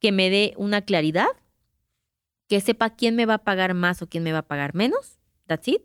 que 0.00 0.12
me 0.12 0.30
dé 0.30 0.54
una 0.56 0.82
claridad, 0.82 1.28
que 2.48 2.60
sepa 2.60 2.90
quién 2.90 3.16
me 3.16 3.26
va 3.26 3.34
a 3.34 3.44
pagar 3.44 3.74
más 3.74 4.02
o 4.02 4.08
quién 4.08 4.22
me 4.22 4.32
va 4.32 4.38
a 4.38 4.48
pagar 4.48 4.74
menos. 4.74 5.18
That's 5.46 5.68
it. 5.68 5.82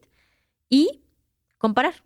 Y 0.69 1.01
comparar. 1.57 2.03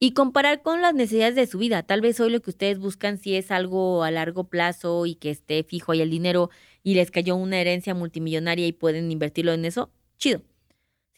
Y 0.00 0.12
comparar 0.12 0.62
con 0.62 0.80
las 0.80 0.94
necesidades 0.94 1.34
de 1.34 1.46
su 1.46 1.58
vida. 1.58 1.82
Tal 1.82 2.00
vez 2.00 2.20
hoy 2.20 2.30
lo 2.30 2.40
que 2.40 2.50
ustedes 2.50 2.78
buscan 2.78 3.18
si 3.18 3.34
es 3.34 3.50
algo 3.50 4.04
a 4.04 4.10
largo 4.10 4.44
plazo 4.44 5.06
y 5.06 5.16
que 5.16 5.30
esté 5.30 5.64
fijo 5.64 5.92
ahí 5.92 6.00
el 6.00 6.10
dinero 6.10 6.50
y 6.82 6.94
les 6.94 7.10
cayó 7.10 7.36
una 7.36 7.60
herencia 7.60 7.94
multimillonaria 7.94 8.66
y 8.66 8.72
pueden 8.72 9.10
invertirlo 9.10 9.52
en 9.52 9.64
eso, 9.64 9.90
chido. 10.18 10.42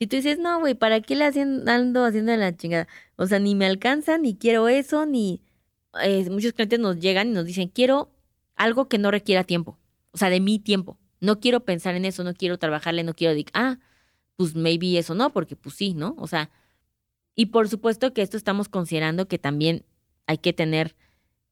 Si 0.00 0.06
tú 0.06 0.16
dices, 0.16 0.38
no, 0.38 0.60
güey, 0.60 0.74
¿para 0.74 1.02
qué 1.02 1.14
le 1.14 1.26
ando 1.26 2.04
haciendo 2.06 2.34
la 2.34 2.56
chingada? 2.56 2.88
O 3.16 3.26
sea, 3.26 3.38
ni 3.38 3.54
me 3.54 3.66
alcanza, 3.66 4.16
ni 4.16 4.34
quiero 4.34 4.68
eso, 4.68 5.04
ni... 5.04 5.42
Eh, 6.02 6.30
muchos 6.30 6.54
clientes 6.54 6.78
nos 6.78 6.98
llegan 7.00 7.28
y 7.28 7.32
nos 7.32 7.44
dicen, 7.44 7.68
quiero 7.68 8.10
algo 8.56 8.88
que 8.88 8.96
no 8.96 9.10
requiera 9.10 9.44
tiempo. 9.44 9.78
O 10.12 10.18
sea, 10.18 10.30
de 10.30 10.40
mi 10.40 10.58
tiempo. 10.58 10.98
No 11.20 11.38
quiero 11.38 11.66
pensar 11.66 11.96
en 11.96 12.06
eso, 12.06 12.24
no 12.24 12.32
quiero 12.32 12.58
trabajarle, 12.58 13.04
no 13.04 13.12
quiero 13.12 13.34
decir, 13.34 13.50
ah, 13.52 13.78
pues 14.36 14.54
maybe 14.54 14.98
eso 14.98 15.14
no, 15.14 15.34
porque 15.34 15.54
pues 15.54 15.74
sí, 15.74 15.92
¿no? 15.92 16.14
O 16.16 16.26
sea, 16.26 16.50
y 17.34 17.46
por 17.46 17.68
supuesto 17.68 18.14
que 18.14 18.22
esto 18.22 18.38
estamos 18.38 18.70
considerando 18.70 19.28
que 19.28 19.38
también 19.38 19.84
hay 20.26 20.38
que 20.38 20.54
tener 20.54 20.96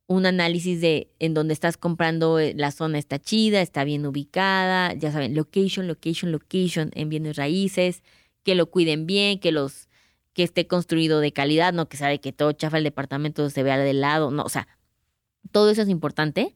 un 0.06 0.24
análisis 0.24 0.80
de 0.80 1.10
en 1.18 1.34
dónde 1.34 1.52
estás 1.52 1.76
comprando, 1.76 2.38
eh, 2.38 2.54
la 2.56 2.70
zona 2.70 2.98
está 2.98 3.18
chida, 3.18 3.60
está 3.60 3.84
bien 3.84 4.06
ubicada, 4.06 4.94
ya 4.94 5.12
saben, 5.12 5.34
location, 5.34 5.86
location, 5.86 6.32
location 6.32 6.90
en 6.94 7.10
bienes 7.10 7.36
raíces, 7.36 8.02
que 8.48 8.54
lo 8.54 8.70
cuiden 8.70 9.04
bien, 9.04 9.40
que 9.40 9.52
los 9.52 9.90
que 10.32 10.42
esté 10.42 10.66
construido 10.66 11.20
de 11.20 11.34
calidad, 11.34 11.74
no 11.74 11.90
que 11.90 11.98
sabe 11.98 12.18
que 12.18 12.32
todo 12.32 12.52
chafa 12.52 12.78
el 12.78 12.84
departamento 12.84 13.50
se 13.50 13.62
vea 13.62 13.76
de 13.76 13.92
lado, 13.92 14.30
no, 14.30 14.42
o 14.42 14.48
sea, 14.48 14.66
todo 15.52 15.68
eso 15.68 15.82
es 15.82 15.90
importante, 15.90 16.54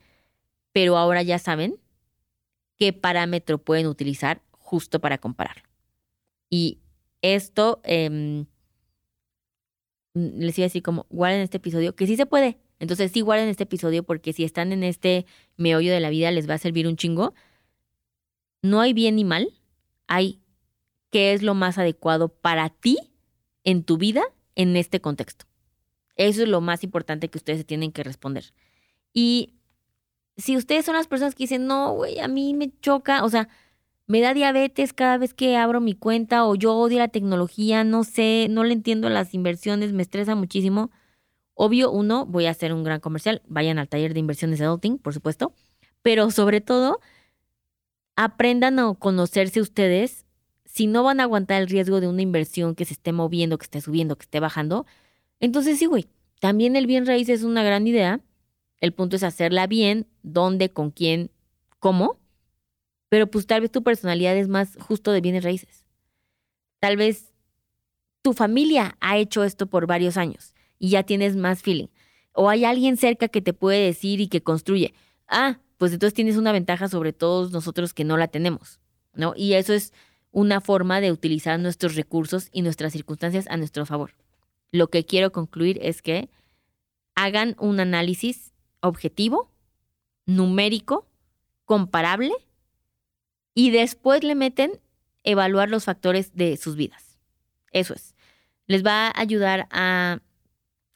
pero 0.73 0.97
ahora 0.97 1.21
ya 1.23 1.39
saben 1.39 1.77
qué 2.79 2.95
parámetro 2.95 3.59
pueden 3.59 3.89
utilizar 3.89 4.41
justo 4.53 5.03
para 5.03 5.19
comparar. 5.19 5.65
Y 6.49 6.79
esto 7.21 7.83
em, 7.85 8.47
les 10.15 10.57
iba 10.57 10.65
a 10.65 10.71
decir 10.71 10.83
como 10.83 11.07
guarden 11.11 11.43
este 11.43 11.59
episodio, 11.59 11.95
que 11.95 12.07
sí 12.07 12.17
se 12.17 12.25
puede. 12.25 12.57
Entonces 12.79 13.13
sí 13.13 13.21
guarden 13.21 13.51
este 13.51 13.65
episodio 13.65 14.03
porque 14.03 14.33
si 14.33 14.45
están 14.45 14.73
en 14.73 14.83
este 14.83 15.27
meollo 15.59 15.93
de 15.93 16.01
la 16.01 16.09
vida 16.09 16.31
les 16.31 16.49
va 16.49 16.55
a 16.55 16.59
servir 16.59 16.89
un 16.89 16.97
chingo. 16.97 17.35
No 18.63 18.81
hay 18.81 18.95
bien 18.95 19.17
ni 19.17 19.25
mal, 19.25 19.53
hay 20.07 20.42
qué 21.13 21.35
es 21.35 21.43
lo 21.43 21.55
más 21.55 21.79
adecuado 21.79 22.29
para 22.29 22.71
ti 22.71 22.99
en 23.63 23.85
tu 23.85 23.99
vida 23.99 24.23
en 24.57 24.77
este 24.77 25.01
contexto. 25.01 25.45
Eso 26.17 26.43
es 26.43 26.49
lo 26.49 26.61
más 26.61 26.83
importante 26.83 27.29
que 27.29 27.39
ustedes 27.39 27.65
tienen 27.65 27.93
que 27.93 28.03
responder. 28.03 28.53
Y 29.13 29.55
si 30.37 30.57
ustedes 30.57 30.85
son 30.87 30.97
las 30.97 31.07
personas 31.07 31.35
que 31.35 31.45
dicen, 31.45 31.67
no, 31.67 31.93
güey, 31.93 32.19
a 32.19 32.29
mí 32.29 32.55
me 32.55 32.73
choca, 32.81 33.25
o 33.25 33.29
sea, 33.29 33.49
me 34.07 34.21
da 34.21 34.35
diabetes 34.35 34.95
cada 34.95 35.19
vez 35.19 35.35
que 35.35 35.57
abro 35.57 35.81
mi 35.81 35.95
cuenta 35.95 36.47
o 36.47 36.55
yo 36.55 36.75
odio 36.75 36.99
la 36.99 37.09
tecnología, 37.09 37.85
no 37.85 38.05
sé, 38.05 38.47
no 38.51 38.65
le 38.65 38.73
entiendo 38.73 39.09
las 39.11 39.35
inversiones, 39.35 39.93
me 39.93 40.03
estresa 40.03 40.35
muchísimo. 40.35 40.91
Obvio, 41.55 41.91
uno, 41.91 42.25
voy 42.25 42.47
a 42.47 42.51
hacer 42.51 42.73
un 42.73 42.85
gran 42.85 43.01
comercial, 43.01 43.43
vayan 43.47 43.79
al 43.79 43.89
taller 43.89 44.15
de 44.15 44.21
inversiones 44.21 44.59
de 44.59 44.65
adulting, 44.65 44.97
por 44.99 45.13
supuesto, 45.13 45.53
pero 46.01 46.31
sobre 46.31 46.63
todo, 46.63 47.01
aprendan 48.17 48.79
a 48.79 48.95
conocerse 48.95 49.61
ustedes 49.61 50.22
si 50.73 50.87
no 50.87 51.03
van 51.03 51.21
a 51.21 51.25
aguantar 51.25 51.61
el 51.61 51.69
riesgo 51.69 52.01
de 52.01 52.09
una 52.09 52.23
inversión 52.23 52.75
que 52.75 52.87
se 52.87 52.95
esté 52.95 53.13
moviendo, 53.13 53.59
que 53.59 53.65
esté 53.65 53.83
subiendo, 53.83 54.17
que 54.17 54.23
esté 54.23 54.41
bajando, 54.41 54.87
entonces 55.39 55.79
sí, 55.79 55.85
güey, 55.85 56.09
también 56.41 56.77
el 56.77 56.87
bien 56.87 57.05
raíz 57.05 57.29
es 57.29 57.43
una 57.43 57.63
gran 57.63 57.87
idea. 57.87 58.21
El 58.81 58.93
punto 58.93 59.17
es 59.17 59.23
hacerla 59.23 59.67
bien, 59.67 60.07
dónde, 60.23 60.71
con 60.71 60.91
quién, 60.91 61.31
cómo. 61.79 62.19
Pero 63.11 63.31
pues 63.31 63.47
tal 63.47 63.61
vez 63.61 63.71
tu 63.71 63.83
personalidad 63.83 64.35
es 64.37 64.49
más 64.49 64.77
justo 64.81 65.13
de 65.13 65.21
bienes 65.21 65.45
raíces. 65.45 65.85
Tal 66.81 66.97
vez 66.97 67.35
tu 68.23 68.33
familia 68.33 68.97
ha 69.01 69.19
hecho 69.19 69.45
esto 69.45 69.67
por 69.67 69.87
varios 69.87 70.17
años 70.17 70.55
y 70.79 70.89
ya 70.89 71.03
tienes 71.03 71.37
más 71.37 71.61
feeling. 71.61 71.89
O 72.33 72.49
hay 72.49 72.65
alguien 72.65 72.97
cerca 72.97 73.29
que 73.29 73.43
te 73.43 73.53
puede 73.53 73.85
decir 73.85 74.21
y 74.23 74.29
que 74.29 74.43
construye. 74.43 74.95
Ah, 75.29 75.59
pues 75.77 75.93
entonces 75.93 76.15
tienes 76.15 76.39
una 76.39 76.53
ventaja 76.53 76.89
sobre 76.89 77.13
todos 77.13 77.53
nosotros 77.53 77.93
que 77.93 78.05
no 78.05 78.17
la 78.17 78.29
tenemos, 78.29 78.81
¿no? 79.13 79.35
Y 79.37 79.53
eso 79.53 79.75
es 79.75 79.93
una 80.33 80.61
forma 80.61 81.01
de 81.01 81.13
utilizar 81.13 81.61
nuestros 81.61 81.95
recursos 81.95 82.49
y 82.53 82.63
nuestras 82.63 82.93
circunstancias 82.93 83.47
a 83.49 83.57
nuestro 83.57 83.87
favor. 83.87 84.15
Lo 84.73 84.89
que 84.89 85.05
quiero 85.05 85.31
concluir 85.31 85.79
es 85.83 86.03
que 86.03 86.31
hagan 87.15 87.55
un 87.59 87.79
análisis 87.79 88.53
objetivo, 88.81 89.51
numérico, 90.27 91.07
comparable 91.67 92.33
y 93.55 93.71
después 93.71 94.25
le 94.25 94.35
meten 94.35 94.81
evaluar 95.23 95.69
los 95.69 95.85
factores 95.85 96.35
de 96.35 96.57
sus 96.57 96.77
vidas. 96.77 97.19
Eso 97.71 97.95
es. 97.95 98.15
Les 98.67 98.85
va 98.85 99.09
a 99.09 99.21
ayudar 99.21 99.69
a 99.71 100.21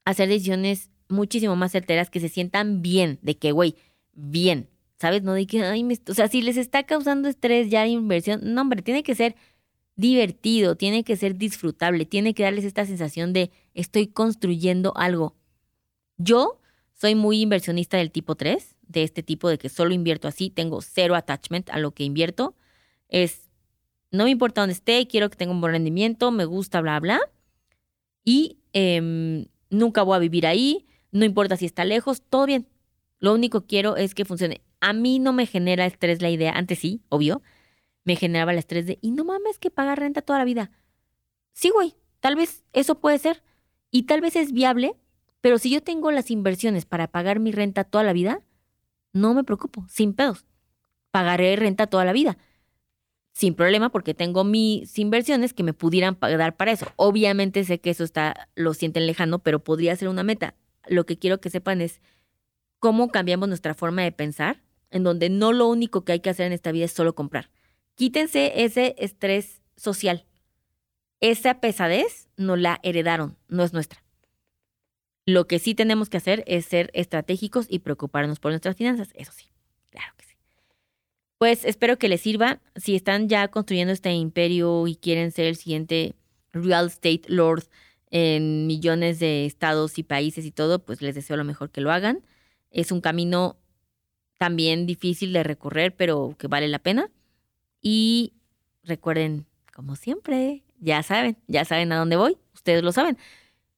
hacer 0.04 0.28
decisiones 0.28 0.90
muchísimo 1.08 1.56
más 1.56 1.72
certeras 1.72 2.10
que 2.10 2.20
se 2.20 2.28
sientan 2.28 2.82
bien, 2.82 3.18
de 3.22 3.36
que, 3.36 3.52
güey, 3.52 3.76
bien, 4.12 4.68
¿sabes? 4.98 5.22
No 5.22 5.34
de 5.34 5.46
que, 5.46 5.62
ay, 5.62 5.86
o 6.08 6.14
sea, 6.14 6.28
si 6.28 6.42
les 6.42 6.56
está 6.56 6.84
causando 6.84 7.28
estrés 7.28 7.70
ya 7.70 7.86
inversión, 7.86 8.40
no, 8.42 8.62
hombre, 8.62 8.82
tiene 8.82 9.02
que 9.02 9.14
ser 9.14 9.36
divertido, 9.96 10.76
tiene 10.76 11.04
que 11.04 11.16
ser 11.16 11.36
disfrutable, 11.36 12.04
tiene 12.04 12.34
que 12.34 12.42
darles 12.42 12.64
esta 12.64 12.84
sensación 12.84 13.32
de 13.32 13.50
estoy 13.74 14.06
construyendo 14.08 14.92
algo. 14.96 15.34
Yo 16.18 16.60
soy 16.92 17.14
muy 17.14 17.40
inversionista 17.42 17.96
del 17.96 18.10
tipo 18.10 18.36
3, 18.36 18.76
de 18.88 19.02
este 19.02 19.22
tipo 19.22 19.48
de 19.48 19.58
que 19.58 19.68
solo 19.68 19.92
invierto 19.92 20.28
así, 20.28 20.50
tengo 20.50 20.80
cero 20.80 21.14
attachment 21.14 21.70
a 21.70 21.78
lo 21.78 21.92
que 21.92 22.04
invierto. 22.04 22.54
Es, 23.08 23.48
no 24.10 24.24
me 24.24 24.30
importa 24.30 24.62
dónde 24.62 24.74
esté, 24.74 25.06
quiero 25.06 25.28
que 25.30 25.36
tenga 25.36 25.52
un 25.52 25.60
buen 25.60 25.72
rendimiento, 25.72 26.30
me 26.30 26.44
gusta, 26.44 26.80
bla, 26.80 27.00
bla. 27.00 27.20
Y 28.24 28.58
em, 28.72 29.46
nunca 29.70 30.02
voy 30.02 30.16
a 30.16 30.20
vivir 30.20 30.46
ahí, 30.46 30.86
no 31.10 31.24
importa 31.24 31.56
si 31.56 31.66
está 31.66 31.84
lejos, 31.84 32.22
todo 32.28 32.46
bien. 32.46 32.66
Lo 33.18 33.34
único 33.34 33.62
que 33.62 33.66
quiero 33.66 33.96
es 33.96 34.14
que 34.14 34.24
funcione. 34.24 34.65
A 34.80 34.92
mí 34.92 35.18
no 35.18 35.32
me 35.32 35.46
genera 35.46 35.86
estrés 35.86 36.22
la 36.22 36.30
idea, 36.30 36.52
antes 36.52 36.78
sí, 36.80 37.02
obvio, 37.08 37.42
me 38.04 38.16
generaba 38.16 38.52
el 38.52 38.58
estrés 38.58 38.86
de, 38.86 38.98
y 39.02 39.10
no 39.12 39.24
mames 39.24 39.58
que 39.58 39.70
pagar 39.70 39.98
renta 39.98 40.22
toda 40.22 40.38
la 40.38 40.44
vida. 40.44 40.70
Sí, 41.52 41.70
güey, 41.70 41.94
tal 42.20 42.36
vez 42.36 42.64
eso 42.72 43.00
puede 43.00 43.18
ser, 43.18 43.42
y 43.90 44.04
tal 44.04 44.20
vez 44.20 44.36
es 44.36 44.52
viable, 44.52 44.96
pero 45.40 45.58
si 45.58 45.70
yo 45.70 45.82
tengo 45.82 46.10
las 46.10 46.30
inversiones 46.30 46.84
para 46.86 47.08
pagar 47.08 47.40
mi 47.40 47.52
renta 47.52 47.84
toda 47.84 48.04
la 48.04 48.12
vida, 48.12 48.40
no 49.12 49.34
me 49.34 49.44
preocupo, 49.44 49.86
sin 49.88 50.12
pedos. 50.14 50.44
Pagaré 51.10 51.56
renta 51.56 51.86
toda 51.86 52.04
la 52.04 52.12
vida. 52.12 52.36
sin 53.36 53.54
problema 53.54 53.90
porque 53.90 54.14
tengo 54.14 54.44
mis 54.44 54.98
inversiones 54.98 55.52
que 55.52 55.62
me 55.62 55.74
pudieran 55.74 56.16
dar 56.20 56.56
para 56.56 56.72
eso. 56.72 56.86
Obviamente 56.96 57.64
sé 57.64 57.80
que 57.80 57.90
eso 57.90 58.02
está, 58.02 58.48
lo 58.54 58.72
sienten 58.72 59.06
lejano, 59.06 59.40
pero 59.40 59.62
podría 59.62 59.94
ser 59.94 60.08
una 60.08 60.22
meta. 60.22 60.54
Lo 60.88 61.04
que 61.04 61.18
quiero 61.18 61.38
que 61.38 61.50
sepan 61.50 61.82
es 61.82 62.00
cómo 62.78 63.08
cambiamos 63.08 63.48
nuestra 63.48 63.74
forma 63.74 64.02
de 64.02 64.12
pensar, 64.12 64.62
en 64.96 65.04
donde 65.04 65.30
no 65.30 65.52
lo 65.52 65.68
único 65.68 66.04
que 66.04 66.12
hay 66.12 66.20
que 66.20 66.30
hacer 66.30 66.46
en 66.46 66.52
esta 66.52 66.72
vida 66.72 66.86
es 66.86 66.92
solo 66.92 67.14
comprar. 67.14 67.50
Quítense 67.94 68.64
ese 68.64 68.94
estrés 68.98 69.62
social. 69.76 70.26
Esa 71.20 71.60
pesadez 71.60 72.28
nos 72.36 72.58
la 72.58 72.80
heredaron, 72.82 73.38
no 73.48 73.62
es 73.62 73.72
nuestra. 73.72 74.02
Lo 75.24 75.46
que 75.46 75.58
sí 75.58 75.74
tenemos 75.74 76.08
que 76.08 76.18
hacer 76.18 76.44
es 76.46 76.66
ser 76.66 76.90
estratégicos 76.94 77.66
y 77.68 77.80
preocuparnos 77.80 78.38
por 78.38 78.52
nuestras 78.52 78.76
finanzas, 78.76 79.08
eso 79.14 79.32
sí, 79.32 79.46
claro 79.90 80.12
que 80.16 80.24
sí. 80.24 80.34
Pues 81.38 81.64
espero 81.64 81.98
que 81.98 82.08
les 82.08 82.20
sirva. 82.20 82.60
Si 82.76 82.94
están 82.94 83.28
ya 83.28 83.48
construyendo 83.48 83.92
este 83.92 84.12
imperio 84.12 84.86
y 84.86 84.96
quieren 84.96 85.32
ser 85.32 85.46
el 85.46 85.56
siguiente 85.56 86.14
real 86.52 86.86
estate 86.86 87.22
lord 87.26 87.64
en 88.10 88.66
millones 88.66 89.18
de 89.18 89.46
estados 89.46 89.98
y 89.98 90.02
países 90.02 90.44
y 90.44 90.52
todo, 90.52 90.78
pues 90.84 91.02
les 91.02 91.14
deseo 91.14 91.36
lo 91.36 91.44
mejor 91.44 91.70
que 91.70 91.80
lo 91.80 91.90
hagan. 91.90 92.22
Es 92.70 92.92
un 92.92 93.00
camino 93.00 93.56
también 94.38 94.86
difícil 94.86 95.32
de 95.32 95.42
recorrer, 95.42 95.94
pero 95.94 96.34
que 96.38 96.48
vale 96.48 96.68
la 96.68 96.78
pena. 96.78 97.10
Y 97.80 98.32
recuerden, 98.84 99.46
como 99.74 99.96
siempre, 99.96 100.62
ya 100.80 101.02
saben, 101.02 101.36
ya 101.46 101.64
saben 101.64 101.92
a 101.92 101.98
dónde 101.98 102.16
voy, 102.16 102.36
ustedes 102.54 102.82
lo 102.82 102.92
saben, 102.92 103.18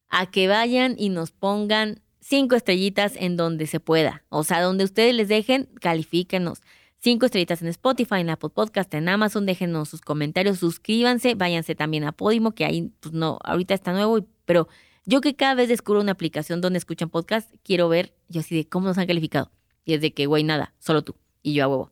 a 0.08 0.30
que 0.30 0.48
vayan 0.48 0.94
y 0.98 1.08
nos 1.10 1.30
pongan 1.30 2.00
cinco 2.20 2.56
estrellitas 2.56 3.14
en 3.16 3.36
donde 3.36 3.66
se 3.66 3.80
pueda. 3.80 4.24
O 4.28 4.44
sea, 4.44 4.62
donde 4.62 4.84
ustedes 4.84 5.14
les 5.14 5.28
dejen, 5.28 5.68
califíquenos 5.80 6.62
cinco 6.98 7.26
estrellitas 7.26 7.62
en 7.62 7.68
Spotify, 7.68 8.16
en 8.16 8.30
Apple 8.30 8.50
Podcast, 8.50 8.92
en 8.94 9.08
Amazon, 9.08 9.46
déjenos 9.46 9.88
sus 9.88 10.00
comentarios, 10.00 10.58
suscríbanse, 10.58 11.34
váyanse 11.34 11.74
también 11.74 12.04
a 12.04 12.12
Podimo, 12.12 12.52
que 12.52 12.64
ahí, 12.64 12.92
pues 13.00 13.14
no, 13.14 13.38
ahorita 13.44 13.74
está 13.74 13.92
nuevo, 13.92 14.26
pero 14.44 14.68
yo 15.06 15.20
que 15.20 15.36
cada 15.36 15.54
vez 15.54 15.68
descubro 15.68 16.00
una 16.00 16.12
aplicación 16.12 16.60
donde 16.60 16.78
escuchan 16.78 17.08
podcast, 17.08 17.50
quiero 17.62 17.88
ver, 17.88 18.14
yo 18.28 18.40
así 18.40 18.54
de 18.54 18.68
cómo 18.68 18.88
nos 18.88 18.98
han 18.98 19.06
calificado. 19.06 19.50
Y 19.88 19.94
es 19.94 20.02
de 20.02 20.12
que, 20.12 20.26
güey, 20.26 20.44
nada, 20.44 20.74
solo 20.78 21.00
tú 21.00 21.14
y 21.42 21.54
yo 21.54 21.64
a 21.64 21.68
huevo. 21.68 21.90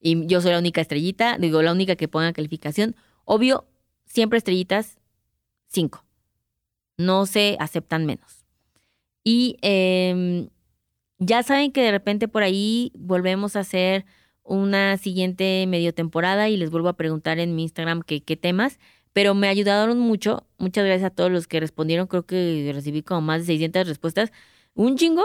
Y 0.00 0.26
yo 0.26 0.40
soy 0.40 0.52
la 0.52 0.58
única 0.58 0.80
estrellita, 0.80 1.36
digo, 1.36 1.60
la 1.60 1.72
única 1.72 1.94
que 1.94 2.08
ponga 2.08 2.32
calificación. 2.32 2.96
Obvio, 3.26 3.66
siempre 4.06 4.38
estrellitas, 4.38 4.96
cinco. 5.66 6.06
No 6.96 7.26
se 7.26 7.58
aceptan 7.60 8.06
menos. 8.06 8.46
Y 9.22 9.58
em, 9.60 10.48
ya 11.18 11.42
saben 11.42 11.70
que 11.70 11.82
de 11.82 11.90
repente 11.90 12.28
por 12.28 12.42
ahí 12.42 12.92
volvemos 12.94 13.56
a 13.56 13.60
hacer 13.60 14.06
una 14.42 14.96
siguiente 14.96 15.66
medio 15.68 15.92
temporada 15.92 16.48
y 16.48 16.56
les 16.56 16.70
vuelvo 16.70 16.88
a 16.88 16.96
preguntar 16.96 17.38
en 17.40 17.54
mi 17.54 17.64
Instagram 17.64 18.00
qué 18.00 18.36
temas, 18.38 18.78
pero 19.12 19.34
me 19.34 19.48
ayudaron 19.48 19.98
mucho. 19.98 20.46
Muchas 20.56 20.86
gracias 20.86 21.12
a 21.12 21.14
todos 21.14 21.30
los 21.30 21.46
que 21.46 21.60
respondieron. 21.60 22.06
Creo 22.06 22.24
que 22.24 22.70
recibí 22.74 23.02
como 23.02 23.20
más 23.20 23.40
de 23.40 23.48
600 23.48 23.86
respuestas. 23.86 24.32
Un 24.72 24.96
chingo. 24.96 25.24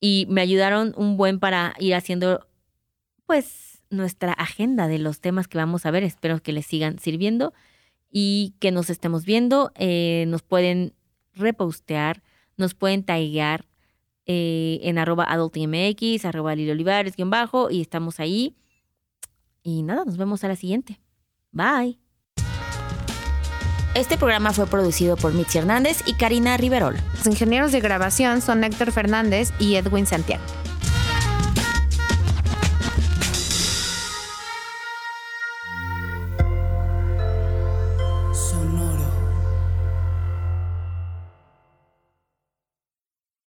Y 0.00 0.26
me 0.28 0.40
ayudaron 0.40 0.94
un 0.96 1.16
buen 1.16 1.40
para 1.40 1.74
ir 1.78 1.94
haciendo, 1.94 2.46
pues, 3.26 3.82
nuestra 3.90 4.32
agenda 4.32 4.88
de 4.88 4.98
los 4.98 5.20
temas 5.20 5.48
que 5.48 5.58
vamos 5.58 5.86
a 5.86 5.90
ver. 5.90 6.02
Espero 6.02 6.42
que 6.42 6.52
les 6.52 6.66
sigan 6.66 6.98
sirviendo 6.98 7.52
y 8.10 8.54
que 8.60 8.70
nos 8.70 8.90
estemos 8.90 9.24
viendo. 9.24 9.72
Eh, 9.76 10.24
nos 10.28 10.42
pueden 10.42 10.94
repostear, 11.34 12.22
nos 12.56 12.74
pueden 12.74 13.04
taguear 13.04 13.66
eh, 14.26 14.80
en 14.82 14.98
arroba 14.98 15.24
adultmx, 15.24 16.24
arroba 16.24 16.54
Lili 16.54 16.70
Olivares, 16.70 17.16
guion 17.16 17.30
bajo, 17.30 17.70
y 17.70 17.80
estamos 17.80 18.20
ahí. 18.20 18.56
Y 19.62 19.82
nada, 19.82 20.04
nos 20.04 20.16
vemos 20.16 20.44
a 20.44 20.48
la 20.48 20.56
siguiente. 20.56 21.00
Bye. 21.50 22.03
Este 23.94 24.18
programa 24.18 24.52
fue 24.52 24.66
producido 24.66 25.16
por 25.16 25.34
Mitzi 25.34 25.58
Hernández 25.58 26.02
y 26.04 26.14
Karina 26.14 26.56
Riverol. 26.56 26.96
Los 27.16 27.26
ingenieros 27.26 27.70
de 27.70 27.80
grabación 27.80 28.42
son 28.42 28.64
Héctor 28.64 28.90
Fernández 28.90 29.52
y 29.60 29.76
Edwin 29.76 30.04
Santiago. 30.04 30.42